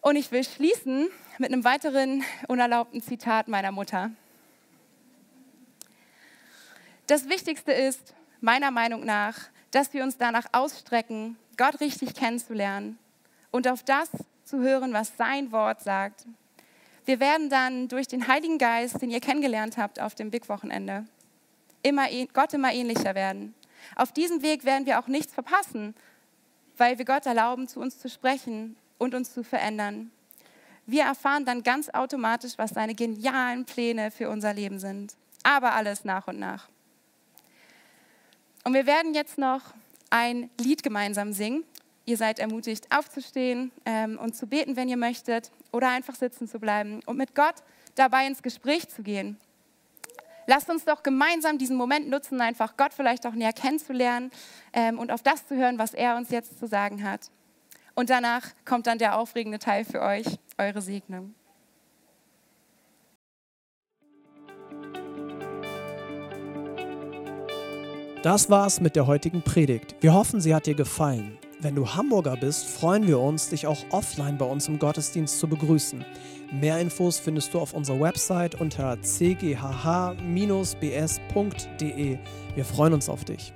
Und 0.00 0.16
ich 0.16 0.32
will 0.32 0.42
schließen 0.42 1.08
mit 1.38 1.52
einem 1.52 1.64
weiteren 1.64 2.24
unerlaubten 2.48 3.00
Zitat 3.00 3.46
meiner 3.46 3.70
Mutter. 3.70 4.10
Das 7.06 7.28
Wichtigste 7.28 7.72
ist, 7.72 8.14
meiner 8.40 8.70
Meinung 8.70 9.04
nach, 9.04 9.36
dass 9.70 9.92
wir 9.92 10.02
uns 10.02 10.16
danach 10.16 10.46
ausstrecken, 10.52 11.36
Gott 11.56 11.80
richtig 11.80 12.14
kennenzulernen 12.14 12.98
und 13.50 13.68
auf 13.68 13.82
das 13.82 14.10
zu 14.44 14.60
hören, 14.60 14.92
was 14.92 15.16
sein 15.16 15.52
Wort 15.52 15.82
sagt. 15.82 16.24
Wir 17.04 17.20
werden 17.20 17.50
dann 17.50 17.88
durch 17.88 18.06
den 18.06 18.28
Heiligen 18.28 18.58
Geist, 18.58 19.00
den 19.02 19.10
ihr 19.10 19.20
kennengelernt 19.20 19.76
habt 19.76 20.00
auf 20.00 20.14
dem 20.14 20.30
Big-Wochenende, 20.30 21.06
immer, 21.82 22.06
Gott 22.32 22.52
immer 22.52 22.72
ähnlicher 22.72 23.14
werden. 23.14 23.54
Auf 23.96 24.12
diesem 24.12 24.42
Weg 24.42 24.64
werden 24.64 24.86
wir 24.86 24.98
auch 24.98 25.06
nichts 25.06 25.32
verpassen, 25.32 25.94
weil 26.76 26.98
wir 26.98 27.04
Gott 27.04 27.26
erlauben, 27.26 27.68
zu 27.68 27.80
uns 27.80 27.98
zu 27.98 28.08
sprechen 28.08 28.76
und 28.98 29.14
uns 29.14 29.32
zu 29.32 29.42
verändern. 29.42 30.10
Wir 30.86 31.04
erfahren 31.04 31.44
dann 31.44 31.62
ganz 31.62 31.90
automatisch, 31.90 32.52
was 32.56 32.70
seine 32.70 32.94
genialen 32.94 33.64
Pläne 33.64 34.10
für 34.10 34.30
unser 34.30 34.54
Leben 34.54 34.78
sind. 34.78 35.14
Aber 35.42 35.74
alles 35.74 36.04
nach 36.04 36.26
und 36.28 36.38
nach. 36.38 36.68
Und 38.68 38.74
wir 38.74 38.84
werden 38.84 39.14
jetzt 39.14 39.38
noch 39.38 39.62
ein 40.10 40.50
Lied 40.60 40.82
gemeinsam 40.82 41.32
singen. 41.32 41.64
Ihr 42.04 42.18
seid 42.18 42.38
ermutigt, 42.38 42.86
aufzustehen 42.94 43.72
ähm, 43.86 44.18
und 44.18 44.36
zu 44.36 44.46
beten, 44.46 44.76
wenn 44.76 44.90
ihr 44.90 44.98
möchtet, 44.98 45.50
oder 45.72 45.88
einfach 45.88 46.14
sitzen 46.14 46.46
zu 46.46 46.58
bleiben 46.58 47.00
und 47.06 47.16
mit 47.16 47.34
Gott 47.34 47.54
dabei 47.94 48.26
ins 48.26 48.42
Gespräch 48.42 48.86
zu 48.90 49.02
gehen. 49.02 49.38
Lasst 50.46 50.68
uns 50.68 50.84
doch 50.84 51.02
gemeinsam 51.02 51.56
diesen 51.56 51.78
Moment 51.78 52.10
nutzen, 52.10 52.42
einfach 52.42 52.76
Gott 52.76 52.92
vielleicht 52.92 53.26
auch 53.26 53.32
näher 53.32 53.54
kennenzulernen 53.54 54.30
ähm, 54.74 54.98
und 54.98 55.12
auf 55.12 55.22
das 55.22 55.46
zu 55.46 55.56
hören, 55.56 55.78
was 55.78 55.94
er 55.94 56.18
uns 56.18 56.28
jetzt 56.28 56.58
zu 56.58 56.66
sagen 56.66 57.02
hat. 57.04 57.30
Und 57.94 58.10
danach 58.10 58.50
kommt 58.66 58.86
dann 58.86 58.98
der 58.98 59.16
aufregende 59.16 59.60
Teil 59.60 59.86
für 59.86 60.02
euch, 60.02 60.26
eure 60.58 60.82
Segnung. 60.82 61.34
Das 68.28 68.50
war's 68.50 68.78
mit 68.82 68.94
der 68.94 69.06
heutigen 69.06 69.40
Predigt. 69.40 69.96
Wir 70.00 70.12
hoffen, 70.12 70.38
sie 70.42 70.54
hat 70.54 70.66
dir 70.66 70.74
gefallen. 70.74 71.38
Wenn 71.62 71.74
du 71.74 71.88
Hamburger 71.88 72.36
bist, 72.36 72.66
freuen 72.66 73.06
wir 73.06 73.18
uns, 73.18 73.48
dich 73.48 73.66
auch 73.66 73.78
offline 73.88 74.36
bei 74.36 74.44
uns 74.44 74.68
im 74.68 74.78
Gottesdienst 74.78 75.38
zu 75.38 75.48
begrüßen. 75.48 76.04
Mehr 76.52 76.78
Infos 76.78 77.18
findest 77.18 77.54
du 77.54 77.58
auf 77.58 77.72
unserer 77.72 77.98
Website 78.00 78.60
unter 78.60 78.98
cghh-bs.de. 79.00 80.18
Wir 82.54 82.64
freuen 82.66 82.92
uns 82.92 83.08
auf 83.08 83.24
dich. 83.24 83.54